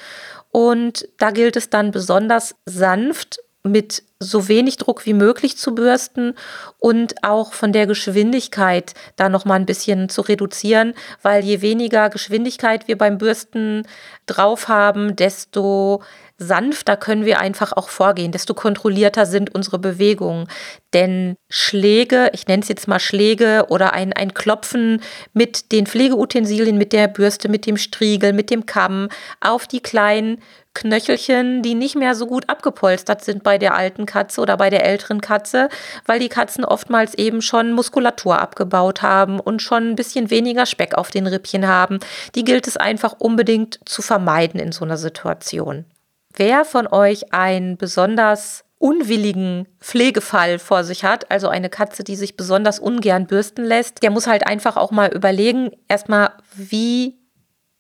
Und 0.51 1.09
da 1.17 1.31
gilt 1.31 1.57
es 1.57 1.71
dann 1.71 1.93
besonders 1.93 2.55
sanft 2.67 3.39
mit 3.63 4.03
so 4.23 4.49
wenig 4.49 4.77
Druck 4.77 5.07
wie 5.07 5.15
möglich 5.15 5.57
zu 5.57 5.75
bürsten 5.75 6.35
und 6.79 7.23
auch 7.23 7.53
von 7.53 7.73
der 7.73 7.87
Geschwindigkeit 7.87 8.95
da 9.17 9.29
noch 9.29 9.45
mal 9.45 9.57
ein 9.57 9.67
bisschen 9.67 10.09
zu 10.09 10.23
reduzieren, 10.23 10.95
weil 11.23 11.45
je 11.45 11.61
weniger 11.61 12.09
Geschwindigkeit 12.09 12.89
wir 12.89 12.97
beim 12.97 13.19
Bürsten 13.19 13.87
drauf 14.27 14.69
haben, 14.69 15.17
desto 15.17 16.03
sanfter 16.39 16.97
können 16.97 17.25
wir 17.25 17.41
einfach 17.41 17.73
auch 17.73 17.89
vorgehen, 17.89 18.33
desto 18.33 18.55
kontrollierter 18.55 19.27
sind 19.27 19.55
unsere 19.55 19.79
Bewegungen. 19.79 20.49
Denn 20.93 21.37
Schläge, 21.49 22.31
ich 22.33 22.47
nenne 22.47 22.63
es 22.63 22.69
jetzt 22.69 22.89
mal 22.89 23.01
Schläge 23.01 23.67
oder 23.69 23.93
ein, 23.93 24.13
ein 24.13 24.35
Klopfen 24.35 25.01
mit 25.33 25.73
den 25.73 25.87
Pflegeutensilien, 25.87 26.77
mit 26.77 26.93
der 26.93 27.09
Bürste, 27.09 27.49
mit 27.49 27.67
dem 27.67 27.77
Striegel, 27.77 28.33
mit 28.33 28.51
dem 28.51 28.67
Kamm 28.67 29.09
auf 29.41 29.67
die 29.67 29.81
kleinen 29.81 30.39
Knöchelchen, 30.75 31.63
die 31.63 31.75
nicht 31.75 31.97
mehr 31.97 32.15
so 32.15 32.27
gut 32.27 32.49
abgepolstert 32.49 33.23
sind 33.23 33.43
bei 33.43 33.59
der 33.59 33.75
alten 33.75 34.07
Katze 34.07 34.41
oder 34.41 34.57
bei 34.57 34.71
der 34.71 34.85
älteren 34.85 35.21
Katze, 35.21 35.69
weil 36.07 36.19
die 36.19 36.31
Katzen 36.31 36.65
oftmals 36.65 37.15
eben 37.15 37.43
schon 37.43 37.73
Muskulatur 37.73 38.39
abgebaut 38.39 39.03
haben 39.03 39.39
und 39.39 39.61
schon 39.61 39.91
ein 39.91 39.97
bisschen 39.97 40.31
weniger 40.31 40.65
Speck 40.65 40.95
auf 40.95 41.11
den 41.11 41.27
Rippchen 41.27 41.67
haben. 41.67 42.01
Die 42.35 42.45
gilt 42.45 42.67
es 42.67 42.77
einfach 42.77 43.15
unbedingt 43.19 43.81
zu 43.85 44.01
vermeiden 44.01 44.59
in 44.61 44.73
so 44.73 44.85
einer 44.85 44.97
Situation. 44.97 45.85
Wer 46.35 46.65
von 46.65 46.87
euch 46.87 47.33
einen 47.33 47.77
besonders 47.77 48.65
unwilligen 48.79 49.69
Pflegefall 49.81 50.59
vor 50.59 50.83
sich 50.83 51.05
hat, 51.05 51.31
also 51.31 51.49
eine 51.49 51.71
Katze, 51.71 52.03
die 52.03 52.17
sich 52.17 52.37
besonders 52.37 52.81
ungern 52.81 53.27
bürsten 53.27 53.65
lässt, 53.65 54.03
der 54.03 54.11
muss 54.11 54.27
halt 54.27 54.47
einfach 54.47 54.77
auch 54.77 54.91
mal 54.91 55.13
überlegen, 55.13 55.71
erstmal, 55.89 56.31
wie 56.55 57.19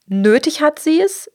nötig 0.06 0.62
hat 0.62 0.78
sie 0.78 1.00
es, 1.00 1.28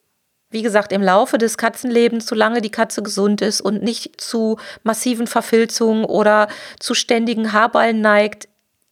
wie 0.49 0.61
gesagt, 0.61 0.93
im 0.93 1.01
Laufe 1.01 1.37
des 1.37 1.57
Katzenlebens, 1.57 2.27
solange 2.27 2.61
die 2.61 2.71
Katze 2.71 3.03
gesund 3.03 3.41
ist 3.41 3.59
und 3.59 3.83
nicht 3.83 4.21
zu 4.21 4.57
massiven 4.83 5.27
Verfilzungen 5.27 6.05
oder 6.05 6.47
zu 6.79 6.93
ständigen 6.93 7.51
Haarballen 7.51 7.99
neigt, 7.99 8.47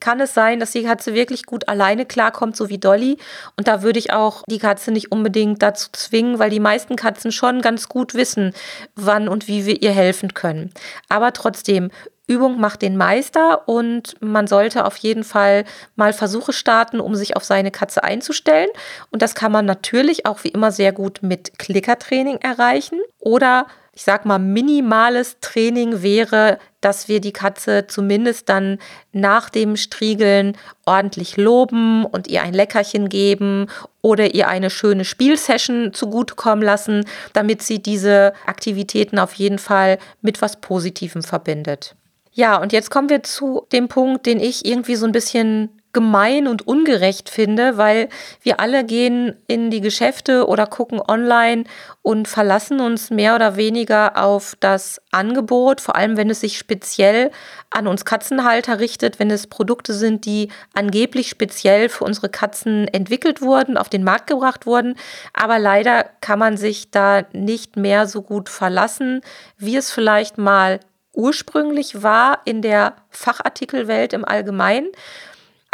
kann 0.06 0.20
es 0.20 0.36
sein, 0.36 0.60
dass 0.60 0.70
die 0.70 0.84
Katze 0.84 1.15
wirklich 1.15 1.48
gut 1.48 1.68
alleine 1.68 2.06
klarkommt, 2.06 2.56
so 2.56 2.70
wie 2.70 2.78
Dolly. 2.78 3.18
Und 3.58 3.68
da 3.68 3.82
würde 3.82 3.98
ich 3.98 4.13
auch 4.13 4.44
die 4.48 4.60
Katze 4.60 4.91
nicht 4.91 5.12
unbedingt 5.12 5.63
dazu 5.63 5.89
zwingen, 5.94 6.38
weil 6.38 6.52
die 6.52 6.60
meisten 6.60 6.96
Katzen 6.96 7.32
schon 7.32 7.60
ganz 7.60 7.89
gut 7.89 8.13
wissen, 8.13 8.54
wann 8.96 9.28
und 9.28 9.48
wie 9.48 9.65
wir 9.65 9.82
ihr 9.82 9.89
helfen 9.89 10.36
können. 10.36 10.72
Aber 11.10 11.34
trotzdem, 11.34 11.89
Übung 12.28 12.60
macht 12.60 12.84
den 12.84 12.98
Meister 12.98 13.68
und 13.68 14.15
man 14.22 14.46
sollte 14.46 14.86
auf 14.86 14.96
jeden 14.98 15.24
Fall 15.24 15.65
mal 15.96 16.13
Versuche 16.13 16.54
starten, 16.54 17.00
um 17.00 17.15
sich 17.15 17.36
auf 17.36 17.44
seine 17.44 17.72
Katze 17.72 18.04
einzustellen. 18.04 18.70
Und 19.10 19.24
das 19.24 19.34
kann 19.34 19.52
man 19.52 19.65
natürlich 19.65 20.28
auch 20.28 20.44
wie 20.44 20.50
immer 20.50 20.72
sehr 20.72 20.91
gut 20.91 21.24
mit 21.24 21.58
Klickertraining 21.58 22.38
erreichen. 22.38 23.00
Oder 23.18 23.65
ich 23.96 24.04
sag 24.04 24.26
mal, 24.26 24.38
minimales 24.39 25.39
Training 25.39 26.04
wäre, 26.04 26.60
dass 26.86 27.08
wir 27.08 27.19
die 27.19 27.34
Katze 27.34 27.88
zumindest 27.88 28.48
dann 28.48 28.78
nach 29.12 29.50
dem 29.50 29.76
Striegeln 29.76 30.56
ordentlich 30.86 31.36
loben 31.36 32.06
und 32.06 32.28
ihr 32.28 32.43
ein 32.43 32.54
Leckerchen 32.54 33.10
geben 33.10 33.65
oder 34.04 34.36
ihr 34.36 34.48
eine 34.48 34.69
schöne 34.69 35.04
Spielsession 35.04 35.93
zugutekommen 35.93 36.63
lassen, 36.63 37.04
damit 37.34 37.63
sie 37.63 37.82
diese 37.82 38.34
Aktivitäten 38.45 39.17
auf 39.17 39.34
jeden 39.34 39.58
Fall 39.58 39.98
mit 40.21 40.43
was 40.43 40.62
Positivem 40.62 41.24
verbindet. 41.24 41.95
Ja, 42.34 42.58
und 42.62 42.71
jetzt 42.71 42.91
kommen 42.91 43.10
wir 43.10 43.24
zu 43.24 43.65
dem 43.71 43.88
Punkt, 43.88 44.28
den 44.28 44.39
ich 44.39 44.63
irgendwie 44.63 44.95
so 44.95 45.08
ein 45.08 45.12
bisschen 45.12 45.69
gemein 45.95 46.47
und 46.47 46.67
ungerecht 46.67 47.29
finde, 47.29 47.77
weil 47.77 48.10
wir 48.41 48.60
alle 48.60 48.84
gehen 48.84 49.34
in 49.47 49.71
die 49.71 49.79
Geschäfte 49.79 50.45
oder 50.45 50.67
gucken 50.67 50.99
online 50.99 51.63
und 52.01 52.27
verlassen 52.27 52.81
uns 52.81 53.10
mehr 53.10 53.34
oder 53.34 53.55
weniger 53.55 54.21
auf 54.21 54.58
das 54.60 55.01
Angebot, 55.12 55.79
vor 55.79 55.95
allem 55.95 56.17
wenn 56.17 56.29
es 56.29 56.41
sich 56.41 56.58
speziell 56.58 57.31
an 57.69 57.88
uns 57.88 58.03
Katzenhalter 58.03 58.79
richtet, 58.79 59.19
wenn 59.19 59.31
es 59.31 59.47
Produkte 59.47 59.93
sind, 59.93 60.25
die 60.25 60.49
angeblich 60.73 61.29
speziell 61.29 61.88
für 61.88 62.03
unsere 62.03 62.27
Katzen 62.27 62.89
entwickelt 62.89 63.41
wurden, 63.41 63.77
auf 63.77 63.88
den 63.88 64.03
Markt 64.03 64.27
gebracht 64.27 64.65
wurden. 64.65 64.95
Aber 65.34 65.60
leider 65.60 66.03
kann 66.19 66.39
man 66.39 66.58
sich 66.58 66.91
da 66.91 67.23
nicht 67.31 67.77
mehr 67.77 68.05
so 68.05 68.21
gut 68.21 68.49
verlassen, 68.49 69.21
wie 69.58 69.77
es 69.77 69.91
vielleicht 69.91 70.38
mal 70.38 70.81
ursprünglich 71.13 72.03
war 72.03 72.41
in 72.43 72.62
der 72.62 72.95
Fachartikelwelt 73.10 74.12
im 74.12 74.25
Allgemeinen. 74.25 74.89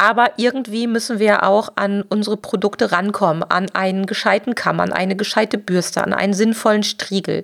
Aber 0.02 0.32
irgendwie 0.38 0.88
müssen 0.88 1.20
wir 1.20 1.44
auch 1.44 1.74
an 1.76 2.02
unsere 2.02 2.36
Produkte 2.36 2.92
rankommen, 2.92 3.44
an 3.44 3.68
einen 3.74 4.08
gescheiten 4.08 4.56
Kamm, 4.56 4.80
an 4.80 4.92
eine 4.92 5.16
gescheite 5.16 5.60
Bürste, 5.60 6.04
an 6.04 6.12
einen 6.12 6.34
sinnvollen 6.34 6.82
Striegel. 6.82 7.44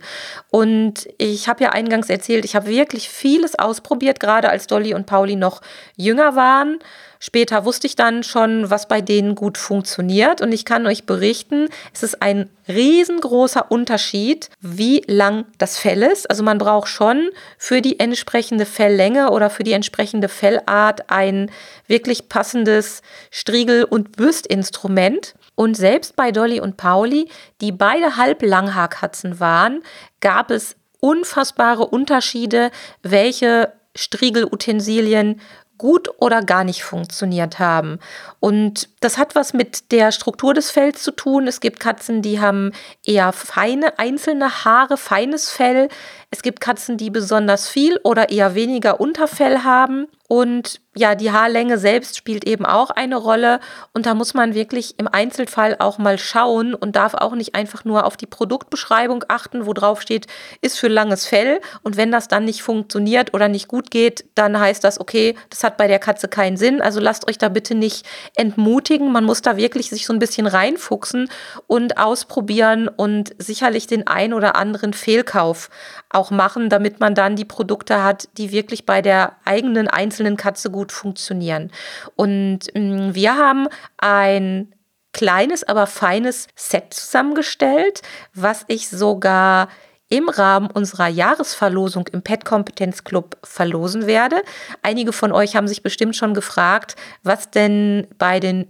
Und 0.50 1.08
ich 1.20 1.48
habe 1.48 1.64
ja 1.64 1.70
eingangs 1.70 2.10
erzählt, 2.10 2.46
ich 2.46 2.56
habe 2.56 2.66
wirklich 2.66 3.10
vieles 3.10 3.60
ausprobiert, 3.60 4.20
gerade 4.20 4.50
als 4.50 4.66
Dolly 4.66 4.96
und 4.96 5.06
Pauli 5.06 5.36
noch 5.36 5.62
jünger 5.98 6.36
waren. 6.36 6.80
Später 7.20 7.64
wusste 7.64 7.86
ich 7.86 7.96
dann 7.96 8.24
schon, 8.24 8.72
was 8.72 8.88
bei 8.88 9.02
denen 9.02 9.36
gut 9.36 9.60
funktioniert. 9.60 10.42
Und 10.42 10.52
ich 10.52 10.66
kann 10.66 10.88
euch 10.88 11.06
berichten, 11.06 11.70
es 11.94 12.02
ist 12.02 12.24
ein 12.24 12.50
riesengroßer 12.68 13.72
Unterschied, 13.72 14.50
wie 14.62 15.04
lang 15.08 15.46
das 15.58 15.78
Fell 15.78 16.04
ist. 16.04 16.30
Also 16.30 16.44
man 16.44 16.58
braucht 16.58 16.88
schon 16.88 17.30
für 17.58 17.82
die 17.82 18.00
entsprechende 18.00 18.66
Felllänge 18.66 19.32
oder 19.32 19.50
für 19.50 19.64
die 19.64 19.74
entsprechende 19.74 20.30
Fellart 20.30 21.10
ein 21.10 21.52
wirklich 21.88 22.30
passendes 22.30 23.02
Striegel- 23.32 23.86
und 23.86 24.18
Bürstinstrument. 24.18 25.36
Und 25.56 25.76
selbst 25.76 26.16
bei 26.16 26.32
Dolly 26.32 26.60
und 26.60 26.78
Pauli, 26.78 27.30
die 27.62 27.72
beide 27.72 28.18
halblanghaarkatzen 28.18 29.40
waren, 29.40 29.82
gab 30.20 30.52
es 30.52 30.76
unfassbare 31.00 31.88
Unterschiede, 31.88 32.72
welche 33.02 33.74
Striegelutensilien 33.96 35.42
gut 35.78 36.10
oder 36.18 36.42
gar 36.42 36.64
nicht 36.64 36.84
funktioniert 36.84 37.60
haben. 37.60 38.00
Und 38.40 38.90
das 39.00 39.18
hat 39.18 39.36
was 39.36 39.54
mit 39.54 39.92
der 39.92 40.12
Struktur 40.12 40.54
des 40.54 40.72
Fells 40.72 41.04
zu 41.04 41.12
tun. 41.12 41.48
Es 41.48 41.60
gibt 41.60 41.80
Katzen, 41.80 42.22
die 42.22 42.40
haben 42.40 42.72
eher 43.06 43.32
feine, 43.34 44.00
einzelne 44.00 44.66
Haare, 44.66 44.98
feines 44.98 45.50
Fell. 45.50 45.90
Es 46.30 46.42
gibt 46.42 46.60
Katzen, 46.60 46.98
die 46.98 47.10
besonders 47.10 47.70
viel 47.70 48.00
oder 48.04 48.30
eher 48.30 48.54
weniger 48.54 49.00
Unterfell 49.00 49.64
haben. 49.64 50.08
Und 50.30 50.82
ja, 50.94 51.16
die 51.16 51.32
Haarlänge 51.32 51.78
selbst 51.78 52.18
spielt 52.18 52.46
eben 52.46 52.66
auch 52.66 52.90
eine 52.90 53.16
Rolle. 53.16 53.62
Und 53.94 54.06
da 54.06 54.14
muss 54.14 54.34
man 54.34 54.54
wirklich 54.54 55.00
im 55.00 55.08
Einzelfall 55.08 55.78
auch 55.80 56.00
mal 56.00 56.18
schauen 56.18 56.74
und 56.74 56.98
darf 56.98 57.14
auch 57.14 57.34
nicht 57.34 57.56
einfach 57.56 57.86
nur 57.86 58.06
auf 58.06 58.18
die 58.18 58.26
Produktbeschreibung 58.26 59.24
achten, 59.30 59.66
wo 59.66 59.72
drauf 59.72 60.02
steht, 60.02 60.28
ist 60.60 60.78
für 60.78 60.90
langes 60.90 61.26
Fell. 61.26 61.62
Und 61.82 61.96
wenn 61.96 62.12
das 62.12 62.28
dann 62.28 62.44
nicht 62.44 62.62
funktioniert 62.62 63.34
oder 63.34 63.48
nicht 63.48 63.70
gut 63.70 63.90
geht, 63.90 64.26
dann 64.36 64.60
heißt 64.60 64.84
das, 64.84 65.00
okay, 65.00 65.36
das 65.50 65.64
hat 65.64 65.78
bei 65.78 65.88
der 65.88 66.00
Katze 66.00 66.28
keinen 66.28 66.58
Sinn. 66.58 66.82
Also 66.82 67.00
lasst 67.00 67.30
euch 67.30 67.38
da 67.38 67.48
bitte 67.48 67.74
nicht 67.74 68.06
entmutigen. 68.36 69.14
Man 69.14 69.24
muss 69.24 69.42
da 69.42 69.56
wirklich 69.56 69.90
sich 69.90 70.06
so 70.06 70.12
ein 70.12 70.20
bisschen 70.20 70.48
reinfuchsen 70.48 71.30
und 71.68 71.98
ausprobieren 71.98 72.90
und 72.90 73.34
sicherlich 73.38 73.88
den 73.88 74.08
ein 74.08 74.34
oder 74.34 74.58
anderen 74.58 74.92
Fehlkauf 74.92 75.70
auch 76.18 76.32
machen, 76.32 76.70
damit 76.70 77.00
man 77.00 77.16
dann 77.16 77.36
die 77.36 77.46
Produkte 77.46 78.04
hat, 78.04 78.28
die 78.38 78.52
wirklich 78.52 78.86
bei 78.86 79.02
der 79.02 79.38
eigenen 79.46 79.88
einzelnen 79.88 80.36
Katze 80.36 80.70
gut 80.72 80.92
funktionieren. 80.92 81.72
Und 82.16 82.74
mh, 82.74 83.10
mm, 83.10 83.16
wir 83.16 83.38
haben 83.38 83.68
ein 83.98 84.74
kleines, 85.14 85.64
aber 85.64 85.88
feines 85.88 86.48
Set 86.56 86.94
zusammengestellt, 86.94 88.02
was 88.34 88.66
ich 88.68 88.90
sogar 88.90 89.70
im 90.10 90.30
Rahmen 90.30 90.70
unserer 90.72 91.08
Jahresverlosung 91.08 92.08
im 92.08 92.22
Pet 92.22 92.46
Kompetenz 92.46 93.04
Club 93.04 93.38
verlosen 93.44 94.08
werde. 94.08 94.42
Einige 94.82 95.12
von 95.12 95.32
euch 95.32 95.56
haben 95.56 95.68
sich 95.68 95.84
bestimmt 95.84 96.16
schon 96.16 96.34
gefragt, 96.34 96.96
was 97.24 97.52
denn 97.52 98.08
bei 98.18 98.40
den 98.40 98.68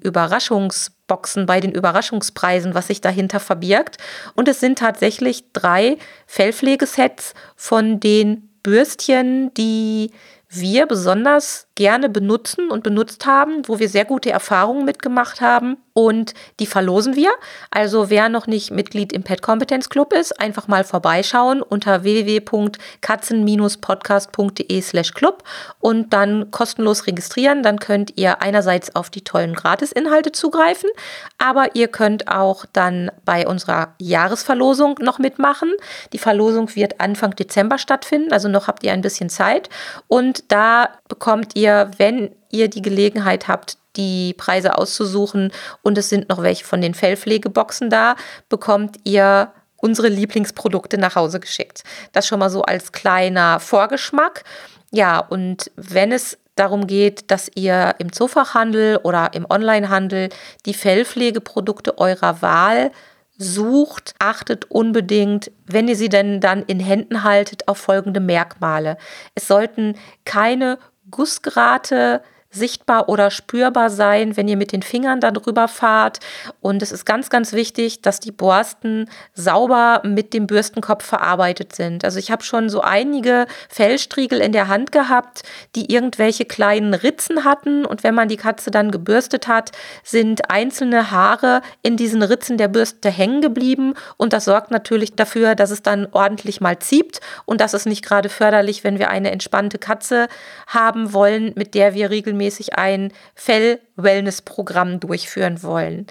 Überraschungsboxen, 1.08 1.46
bei 1.46 1.60
den 1.60 1.72
Überraschungspreisen, 1.72 2.76
was 2.76 2.88
sich 2.88 3.02
dahinter 3.02 3.40
verbirgt. 3.40 3.98
Und 4.36 4.48
es 4.48 4.60
sind 4.60 4.80
tatsächlich 4.80 5.52
drei 5.54 5.98
Fellpflegesets 6.26 7.34
von 7.56 8.00
den 8.00 8.50
Bürstchen, 8.62 9.54
die 9.54 10.12
wir 10.50 10.86
besonders 10.86 11.67
gerne 11.78 12.10
benutzen 12.10 12.70
und 12.72 12.84
benutzt 12.84 13.26
haben, 13.28 13.62
wo 13.68 13.78
wir 13.78 13.88
sehr 13.88 14.04
gute 14.04 14.32
Erfahrungen 14.32 14.84
mitgemacht 14.84 15.42
haben 15.42 15.78
und 15.94 16.34
die 16.60 16.66
verlosen 16.66 17.16
wir. 17.16 17.30
Also 17.72 18.10
wer 18.12 18.30
noch 18.30 18.46
nicht 18.46 18.70
Mitglied 18.72 19.12
im 19.14 19.24
Pet 19.24 19.42
Competence 19.42 19.90
Club 19.90 20.14
ist, 20.14 20.40
einfach 20.40 20.68
mal 20.68 20.84
vorbeischauen 20.84 21.62
unter 21.62 22.04
www.katzen-podcast.de 22.04 24.82
slash 24.82 25.14
club 25.14 25.44
und 25.80 26.14
dann 26.14 26.52
kostenlos 26.52 27.08
registrieren. 27.08 27.64
Dann 27.64 27.80
könnt 27.80 28.14
ihr 28.16 28.44
einerseits 28.44 28.96
auf 28.96 29.10
die 29.10 29.24
tollen 29.24 29.56
Gratisinhalte 29.56 30.32
zugreifen, 30.32 30.92
aber 31.40 31.76
ihr 31.76 31.88
könnt 31.88 32.28
auch 32.28 32.66
dann 32.74 33.10
bei 33.26 33.48
unserer 33.48 33.96
Jahresverlosung 34.00 35.00
noch 35.00 35.18
mitmachen. 35.18 35.72
Die 36.14 36.20
Verlosung 36.20 36.76
wird 36.76 37.00
Anfang 37.00 37.36
Dezember 37.36 37.78
stattfinden, 37.78 38.34
also 38.34 38.50
noch 38.50 38.68
habt 38.68 38.84
ihr 38.84 38.94
ein 38.94 39.02
bisschen 39.02 39.30
Zeit 39.30 39.70
und 40.08 40.52
da 40.52 40.90
bekommt 41.08 41.56
ihr 41.56 41.67
ihr, 41.68 41.92
wenn 41.98 42.32
ihr 42.50 42.70
die 42.70 42.82
Gelegenheit 42.82 43.48
habt, 43.48 43.78
die 43.96 44.34
Preise 44.34 44.78
auszusuchen 44.78 45.52
und 45.82 45.98
es 45.98 46.10
sind 46.10 46.30
noch 46.30 46.42
welche 46.42 46.64
von 46.64 46.82
den 46.82 46.94
Fellpflegeboxen 46.94 47.90
da, 47.90 48.16
bekommt 48.48 48.98
ihr 49.04 49.52
unsere 49.76 50.08
Lieblingsprodukte 50.08 50.98
nach 50.98 51.16
Hause 51.16 51.40
geschickt. 51.40 51.84
Das 52.14 52.28
schon 52.28 52.40
mal 52.40 52.50
so 52.50 52.64
als 52.64 52.92
kleiner 52.92 53.60
Vorgeschmack. 53.60 54.44
Ja, 54.92 55.20
und 55.20 55.72
wenn 55.76 56.12
es 56.12 56.38
darum 56.56 56.88
geht, 56.88 57.30
dass 57.30 57.52
ihr 57.54 57.96
im 58.00 58.12
Zoofachhandel 58.12 58.98
oder 59.04 59.32
im 59.34 59.46
Onlinehandel 59.50 60.30
die 60.66 60.74
Fellpflegeprodukte 60.74 61.98
eurer 61.98 62.42
Wahl 62.42 62.92
sucht, 63.38 64.16
achtet 64.18 64.72
unbedingt, 64.72 65.52
wenn 65.66 65.88
ihr 65.88 65.96
sie 65.96 66.10
denn 66.10 66.42
dann 66.42 66.64
in 66.64 66.80
Händen 66.80 67.24
haltet, 67.24 67.68
auf 67.68 67.78
folgende 67.78 68.20
Merkmale. 68.20 68.98
Es 69.36 69.48
sollten 69.48 69.96
keine 70.26 70.80
Gussgrate 71.10 72.22
sichtbar 72.58 73.10
oder 73.10 73.32
spürbar 73.32 73.90
sein, 73.90 74.36
wenn 74.36 74.48
ihr 74.48 74.58
mit 74.58 74.72
den 74.72 74.82
Fingern 74.82 75.22
darüber 75.22 75.68
fahrt. 75.68 76.20
Und 76.60 76.82
es 76.82 76.92
ist 76.92 77.06
ganz, 77.06 77.30
ganz 77.30 77.54
wichtig, 77.54 78.02
dass 78.02 78.20
die 78.20 78.32
Borsten 78.32 79.10
sauber 79.34 80.02
mit 80.04 80.34
dem 80.34 80.48
Bürstenkopf 80.48 81.06
verarbeitet 81.06 81.74
sind. 81.74 82.04
Also 82.04 82.20
ich 82.20 82.32
habe 82.32 82.44
schon 82.44 82.70
so 82.70 82.82
einige 82.82 83.46
Fellstriegel 83.70 84.40
in 84.40 84.52
der 84.52 84.68
Hand 84.68 84.92
gehabt, 84.92 85.44
die 85.76 85.92
irgendwelche 85.94 86.46
kleinen 86.46 86.94
Ritzen 86.94 87.44
hatten. 87.44 87.86
Und 87.86 88.04
wenn 88.04 88.16
man 88.16 88.28
die 88.28 88.38
Katze 88.38 88.72
dann 88.72 88.92
gebürstet 88.92 89.48
hat, 89.48 89.72
sind 90.04 90.50
einzelne 90.50 91.12
Haare 91.12 91.62
in 91.84 91.98
diesen 91.98 92.24
Ritzen 92.24 92.58
der 92.58 92.68
Bürste 92.68 93.10
hängen 93.10 93.42
geblieben. 93.42 93.94
Und 94.18 94.34
das 94.34 94.46
sorgt 94.46 94.72
natürlich 94.72 95.16
dafür, 95.16 95.56
dass 95.56 95.72
es 95.72 95.84
dann 95.84 96.08
ordentlich 96.12 96.62
mal 96.62 96.80
zieht. 96.80 97.20
Und 97.46 97.62
das 97.62 97.74
ist 97.74 97.86
nicht 97.86 98.04
gerade 98.04 98.30
förderlich, 98.30 98.84
wenn 98.84 99.00
wir 99.00 99.10
eine 99.10 99.32
entspannte 99.32 99.78
Katze 99.78 100.28
haben 100.68 101.14
wollen, 101.14 101.54
mit 101.56 101.76
der 101.76 101.94
wir 101.94 102.10
regelmäßig 102.10 102.47
regelmäßig 102.48 102.78
ein 102.78 103.12
Fell-Wellness-Programm 103.36 105.00
durchführen 105.00 105.62
wollen. 105.64 106.08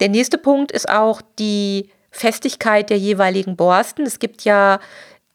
Der 0.00 0.08
nächste 0.08 0.38
Punkt 0.38 0.72
ist 0.72 0.88
auch 0.88 1.20
die 1.38 1.90
Festigkeit 2.10 2.90
der 2.90 2.98
jeweiligen 2.98 3.56
Borsten. 3.56 4.06
Es 4.06 4.18
gibt 4.18 4.44
ja 4.44 4.80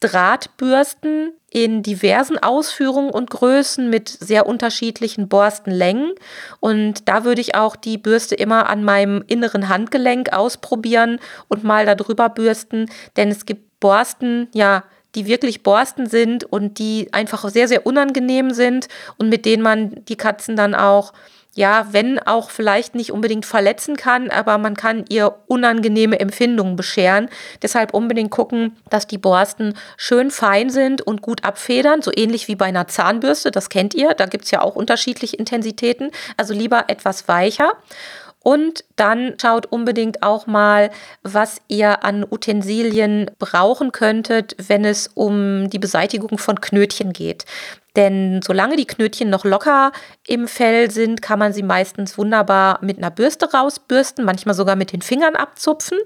Drahtbürsten 0.01 1.33
in 1.51 1.83
diversen 1.83 2.37
Ausführungen 2.37 3.09
und 3.09 3.29
Größen 3.29 3.89
mit 3.89 4.07
sehr 4.07 4.45
unterschiedlichen 4.45 5.27
Borstenlängen. 5.27 6.13
Und 6.59 7.07
da 7.09 7.25
würde 7.25 7.41
ich 7.41 7.55
auch 7.55 7.75
die 7.75 7.97
Bürste 7.97 8.35
immer 8.35 8.69
an 8.69 8.83
meinem 8.83 9.23
inneren 9.27 9.67
Handgelenk 9.67 10.31
ausprobieren 10.31 11.19
und 11.47 11.63
mal 11.63 11.85
darüber 11.85 12.29
bürsten, 12.29 12.89
denn 13.17 13.29
es 13.29 13.45
gibt 13.45 13.79
Borsten, 13.79 14.47
ja, 14.53 14.83
die 15.15 15.25
wirklich 15.25 15.63
Borsten 15.63 16.07
sind 16.07 16.43
und 16.43 16.79
die 16.79 17.09
einfach 17.11 17.47
sehr, 17.49 17.67
sehr 17.67 17.85
unangenehm 17.85 18.51
sind 18.51 18.87
und 19.17 19.29
mit 19.29 19.45
denen 19.45 19.63
man 19.63 20.05
die 20.05 20.17
Katzen 20.17 20.55
dann 20.55 20.75
auch, 20.75 21.13
ja, 21.55 21.87
wenn 21.91 22.19
auch 22.19 22.51
vielleicht 22.51 22.93
nicht 22.93 23.11
unbedingt 23.11 23.45
verletzen 23.45 23.97
kann, 23.97 24.29
aber 24.29 24.57
man 24.59 24.75
kann 24.75 25.05
ihr 25.09 25.35
unangenehme 25.47 26.19
Empfindungen 26.19 26.75
bescheren. 26.75 27.27
Deshalb 27.61 27.93
unbedingt 27.93 28.29
gucken, 28.29 28.77
dass 28.89 29.07
die 29.07 29.17
Borsten 29.17 29.73
schön 29.97 30.29
fein 30.29 30.69
sind 30.69 31.01
und 31.01 31.21
gut 31.21 31.43
abfedern, 31.43 32.01
so 32.03 32.11
ähnlich 32.15 32.47
wie 32.47 32.55
bei 32.55 32.65
einer 32.65 32.87
Zahnbürste, 32.87 33.49
das 33.49 33.69
kennt 33.69 33.95
ihr, 33.95 34.13
da 34.13 34.27
gibt 34.27 34.45
es 34.45 34.51
ja 34.51 34.61
auch 34.61 34.75
unterschiedliche 34.75 35.37
Intensitäten, 35.37 36.11
also 36.37 36.53
lieber 36.53 36.85
etwas 36.87 37.27
weicher. 37.27 37.73
Und 38.41 38.85
dann 38.95 39.35
schaut 39.39 39.65
unbedingt 39.65 40.23
auch 40.23 40.47
mal, 40.47 40.91
was 41.23 41.61
ihr 41.67 42.03
an 42.03 42.25
Utensilien 42.29 43.29
brauchen 43.37 43.91
könntet, 43.91 44.55
wenn 44.57 44.85
es 44.85 45.07
um 45.13 45.69
die 45.69 45.79
Beseitigung 45.79 46.37
von 46.37 46.61
Knötchen 46.61 47.11
geht. 47.11 47.45
Denn 47.99 48.39
solange 48.41 48.77
die 48.77 48.87
Knötchen 48.87 49.29
noch 49.29 49.43
locker 49.43 49.91
im 50.25 50.47
Fell 50.47 50.89
sind, 50.89 51.21
kann 51.21 51.37
man 51.37 51.51
sie 51.51 51.63
meistens 51.63 52.17
wunderbar 52.17 52.79
mit 52.81 52.97
einer 52.97 53.11
Bürste 53.11 53.51
rausbürsten, 53.51 54.23
manchmal 54.23 54.55
sogar 54.55 54.77
mit 54.77 54.93
den 54.93 55.01
Fingern 55.01 55.35
abzupfen. 55.35 55.97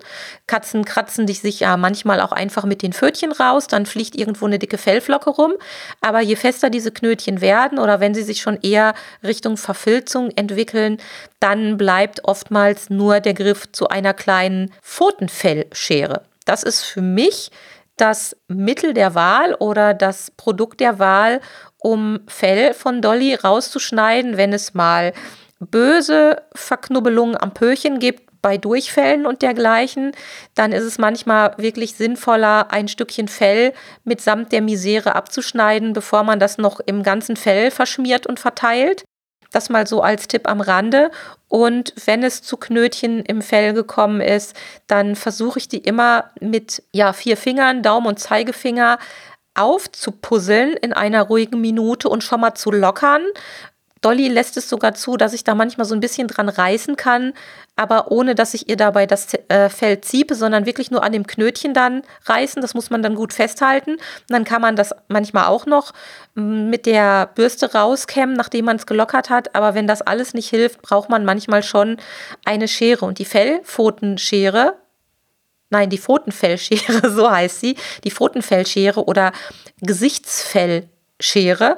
Katzen 0.48 0.86
kratzen 0.86 1.28
sich 1.28 1.60
ja 1.60 1.78
manchmal 1.78 2.20
auch 2.20 2.32
einfach 2.32 2.64
mit 2.64 2.82
den 2.82 2.94
Pfötchen 2.94 3.32
raus, 3.32 3.68
dann 3.68 3.86
fliegt 3.86 4.16
irgendwo 4.16 4.48
eine 4.48 4.58
dicke 4.58 4.80
Fellflocke 4.80 5.30
rum. 5.30 5.54
Aber 6.02 6.20
je 6.20 6.36
fester 6.36 6.72
diese 6.72 6.90
Knötchen 6.90 7.42
werden 7.42 7.78
oder 7.78 8.00
wenn 8.00 8.16
sie 8.16 8.24
sich 8.24 8.42
schon 8.42 8.58
eher 8.64 8.96
Richtung 9.24 9.56
Verfilzung 9.56 10.32
entwickeln, 10.32 10.98
dann 11.40 11.78
bleibt 11.78 12.24
oftmals 12.24 12.90
nur 12.90 13.20
der 13.20 13.36
Griff 13.36 13.72
zu 13.72 13.90
einer 13.90 14.16
kleinen 14.16 14.74
Pfotenfellschere. 14.82 16.24
Das 16.46 16.64
ist 16.64 16.82
für 16.82 17.02
mich 17.02 17.52
das 17.98 18.36
Mittel 18.48 18.94
der 18.94 19.14
Wahl 19.14 19.54
oder 19.56 19.94
das 19.94 20.32
Produkt 20.32 20.80
der 20.80 20.98
Wahl, 20.98 21.42
um 21.84 22.22
Fell 22.28 22.74
von 22.74 23.02
Dolly 23.02 23.36
rauszuschneiden, 23.36 24.38
wenn 24.38 24.54
es 24.54 24.74
mal 24.74 25.14
böse 25.60 26.42
Verknubbelungen 26.56 27.38
am 27.38 27.54
Pöchen 27.54 28.00
gibt 28.00 28.24
bei 28.42 28.58
Durchfällen 28.58 29.26
und 29.26 29.42
dergleichen, 29.42 30.14
dann 30.56 30.72
ist 30.72 30.84
es 30.84 30.98
manchmal 30.98 31.54
wirklich 31.58 31.96
sinnvoller, 31.96 32.72
ein 32.72 32.88
Stückchen 32.88 33.28
Fell 33.28 33.74
mitsamt 34.04 34.52
der 34.52 34.62
Misere 34.62 35.16
abzuschneiden, 35.16 35.94
bevor 35.94 36.24
man 36.24 36.40
das 36.40 36.58
noch 36.58 36.80
im 36.80 37.04
ganzen 37.04 37.36
Fell 37.36 37.70
verschmiert 37.70 38.28
und 38.28 38.40
verteilt. 38.40 39.04
Das 39.52 39.70
mal 39.70 39.86
so 39.86 40.02
als 40.02 40.28
Tipp 40.28 40.50
am 40.50 40.62
Rande. 40.62 41.12
Und 41.48 41.94
wenn 42.06 42.24
es 42.24 42.42
zu 42.42 42.58
Knötchen 42.58 43.24
im 43.24 43.42
Fell 43.42 43.74
gekommen 43.74 44.20
ist, 44.20 44.56
dann 44.88 45.16
versuche 45.16 45.60
ich 45.60 45.68
die 45.68 45.78
immer 45.78 46.32
mit 46.42 46.82
ja, 46.92 47.14
vier 47.14 47.38
Fingern, 47.38 47.84
Daumen 47.84 48.08
und 48.08 48.20
Zeigefinger 48.20 48.98
aufzupuzzeln 49.56 50.74
in 50.74 50.94
einer 50.94 51.24
ruhigen 51.24 51.62
Minute 51.62 52.10
und 52.10 52.24
schon 52.24 52.42
mal 52.42 52.56
zu 52.56 52.72
lockern. 52.72 53.24
Dolly 54.04 54.28
lässt 54.28 54.58
es 54.58 54.70
sogar 54.70 54.94
zu, 54.94 55.18
dass 55.18 55.34
ich 55.34 55.44
da 55.44 55.56
manchmal 55.56 55.86
so 55.86 55.96
ein 55.96 56.02
bisschen 56.02 56.28
dran 56.28 56.50
reißen 56.50 56.98
kann, 56.98 57.34
aber 57.76 58.12
ohne 58.12 58.36
dass 58.36 58.54
ich 58.54 58.70
ihr 58.70 58.76
dabei 58.76 59.06
das 59.08 59.34
äh, 59.48 59.70
Fell 59.70 60.02
ziepe, 60.02 60.36
sondern 60.36 60.66
wirklich 60.66 60.92
nur 60.92 61.04
an 61.04 61.14
dem 61.14 61.26
Knötchen 61.26 61.74
dann 61.74 62.04
reißen. 62.26 62.62
Das 62.62 62.74
muss 62.74 62.90
man 62.90 63.02
dann 63.02 63.16
gut 63.16 63.34
festhalten. 63.34 63.92
Und 63.92 64.30
dann 64.30 64.44
kann 64.44 64.62
man 64.62 64.76
das 64.76 64.94
manchmal 65.08 65.46
auch 65.46 65.66
noch 65.66 65.94
mm, 66.36 66.70
mit 66.70 66.86
der 66.86 67.28
Bürste 67.28 67.74
rauskämmen, 67.74 68.36
nachdem 68.36 68.66
man 68.66 68.76
es 68.76 68.86
gelockert 68.86 69.30
hat. 69.30 69.56
Aber 69.56 69.74
wenn 69.74 69.88
das 69.88 70.02
alles 70.02 70.34
nicht 70.34 70.50
hilft, 70.50 70.82
braucht 70.82 71.10
man 71.10 71.26
manchmal 71.26 71.64
schon 71.64 71.98
eine 72.46 72.68
Schere. 72.68 73.06
Und 73.06 73.20
die 73.20 73.26
Fellpfotenschere, 73.26 74.76
nein, 75.74 75.90
die 75.90 75.98
Pfotenfellschere, 75.98 77.12
so 77.12 77.30
heißt 77.30 77.60
sie, 77.60 77.76
die 78.04 78.12
Pfotenfellschere 78.12 79.04
oder 79.04 79.34
Gesichtsfellschere, 79.82 81.78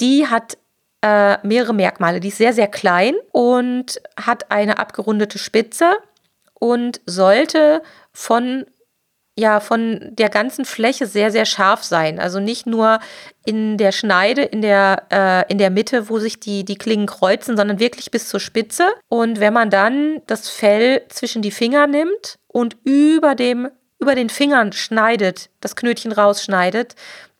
die 0.00 0.26
hat 0.26 0.56
äh, 1.02 1.36
mehrere 1.46 1.74
Merkmale. 1.74 2.20
Die 2.20 2.28
ist 2.28 2.38
sehr, 2.38 2.54
sehr 2.54 2.68
klein 2.68 3.14
und 3.32 4.00
hat 4.18 4.50
eine 4.50 4.78
abgerundete 4.78 5.38
Spitze 5.38 5.92
und 6.54 7.00
sollte 7.04 7.82
von 8.12 8.64
ja 9.38 9.60
von 9.60 10.00
der 10.12 10.28
ganzen 10.28 10.64
Fläche 10.64 11.06
sehr 11.06 11.30
sehr 11.30 11.44
scharf 11.44 11.82
sein, 11.82 12.18
also 12.18 12.40
nicht 12.40 12.66
nur 12.66 13.00
in 13.44 13.76
der 13.78 13.92
Schneide 13.92 14.42
in 14.42 14.62
der 14.62 15.04
äh, 15.10 15.52
in 15.52 15.58
der 15.58 15.70
Mitte, 15.70 16.08
wo 16.08 16.18
sich 16.18 16.40
die 16.40 16.64
die 16.64 16.76
Klingen 16.76 17.06
kreuzen, 17.06 17.56
sondern 17.56 17.78
wirklich 17.78 18.10
bis 18.10 18.28
zur 18.28 18.40
Spitze. 18.40 18.86
Und 19.08 19.40
wenn 19.40 19.52
man 19.52 19.70
dann 19.70 20.22
das 20.26 20.48
Fell 20.48 21.02
zwischen 21.08 21.42
die 21.42 21.50
Finger 21.50 21.86
nimmt 21.86 22.38
und 22.46 22.76
über 22.84 23.34
dem 23.34 23.70
über 24.00 24.14
den 24.14 24.28
Fingern 24.28 24.72
schneidet, 24.72 25.50
das 25.60 25.76
Knötchen 25.76 26.12
rausschneidet, 26.12 26.94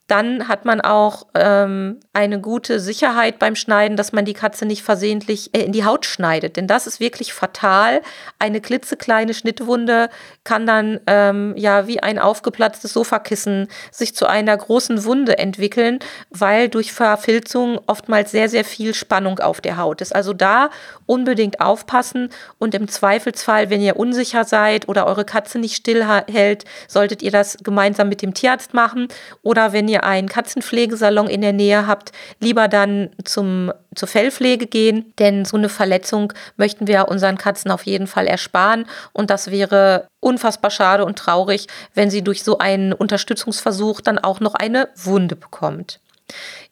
dann 0.07 0.47
hat 0.47 0.65
man 0.65 0.81
auch 0.81 1.25
ähm, 1.33 1.99
eine 2.13 2.39
gute 2.39 2.79
Sicherheit 2.79 3.39
beim 3.39 3.55
Schneiden, 3.55 3.97
dass 3.97 4.13
man 4.13 4.23
die 4.23 4.33
Katze 4.33 4.67
nicht 4.67 4.83
versehentlich 4.83 5.53
äh, 5.55 5.63
in 5.63 5.71
die 5.71 5.83
Haut 5.83 6.05
schneidet. 6.05 6.57
Denn 6.57 6.67
das 6.67 6.85
ist 6.85 6.99
wirklich 6.99 7.33
fatal. 7.33 8.01
Eine 8.37 8.61
klitzekleine 8.61 9.33
Schnittwunde 9.33 10.09
kann 10.43 10.67
dann 10.67 10.99
ähm, 11.07 11.53
ja 11.57 11.87
wie 11.87 12.03
ein 12.03 12.19
aufgeplatztes 12.19 12.93
Sofakissen 12.93 13.67
sich 13.91 14.15
zu 14.15 14.27
einer 14.27 14.55
großen 14.55 15.05
Wunde 15.05 15.39
entwickeln, 15.39 15.97
weil 16.29 16.69
durch 16.69 16.93
Verfilzung 16.93 17.79
oftmals 17.87 18.29
sehr, 18.29 18.47
sehr 18.47 18.63
viel 18.63 18.93
Spannung 18.93 19.39
auf 19.39 19.59
der 19.59 19.77
Haut 19.77 20.01
ist. 20.01 20.13
Also 20.13 20.33
da 20.33 20.69
unbedingt 21.07 21.61
aufpassen 21.61 22.29
und 22.59 22.75
im 22.75 22.87
Zweifelsfall, 22.87 23.71
wenn 23.71 23.81
ihr 23.81 23.97
unsicher 23.97 24.43
seid 24.43 24.87
oder 24.87 25.07
eure 25.07 25.25
Katze 25.25 25.57
nicht 25.57 25.75
stillhält, 25.75 26.65
solltet 26.87 27.23
ihr 27.23 27.31
das 27.31 27.57
gemeinsam 27.63 28.07
mit 28.09 28.21
dem 28.21 28.35
Tierarzt 28.35 28.75
machen 28.75 29.07
oder 29.41 29.73
wenn 29.73 29.87
ihr 29.87 29.94
ihr 29.95 30.03
einen 30.03 30.29
Katzenpflegesalon 30.29 31.27
in 31.27 31.41
der 31.41 31.53
Nähe 31.53 31.87
habt, 31.87 32.11
lieber 32.39 32.67
dann 32.67 33.09
zum, 33.23 33.71
zur 33.95 34.07
Fellpflege 34.07 34.67
gehen, 34.67 35.13
denn 35.19 35.45
so 35.45 35.57
eine 35.57 35.69
Verletzung 35.69 36.33
möchten 36.57 36.87
wir 36.87 37.07
unseren 37.07 37.37
Katzen 37.37 37.71
auf 37.71 37.85
jeden 37.85 38.07
Fall 38.07 38.27
ersparen 38.27 38.85
und 39.13 39.29
das 39.29 39.51
wäre 39.51 40.07
unfassbar 40.19 40.71
schade 40.71 41.05
und 41.05 41.17
traurig, 41.17 41.67
wenn 41.93 42.09
sie 42.09 42.23
durch 42.23 42.43
so 42.43 42.57
einen 42.57 42.93
Unterstützungsversuch 42.93 44.01
dann 44.01 44.19
auch 44.19 44.39
noch 44.39 44.55
eine 44.55 44.89
Wunde 44.95 45.35
bekommt. 45.35 45.99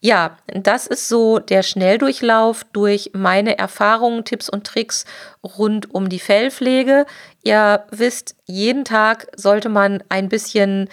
Ja, 0.00 0.36
das 0.46 0.86
ist 0.86 1.08
so 1.08 1.38
der 1.38 1.62
Schnelldurchlauf 1.62 2.64
durch 2.72 3.10
meine 3.14 3.56
Erfahrungen, 3.56 4.24
Tipps 4.24 4.50
und 4.50 4.66
Tricks 4.66 5.04
rund 5.42 5.94
um 5.94 6.08
die 6.08 6.18
Fellpflege. 6.18 7.06
Ihr 7.42 7.84
wisst, 7.90 8.34
jeden 8.44 8.84
Tag 8.84 9.28
sollte 9.36 9.68
man 9.68 10.02
ein 10.08 10.28
bisschen 10.28 10.88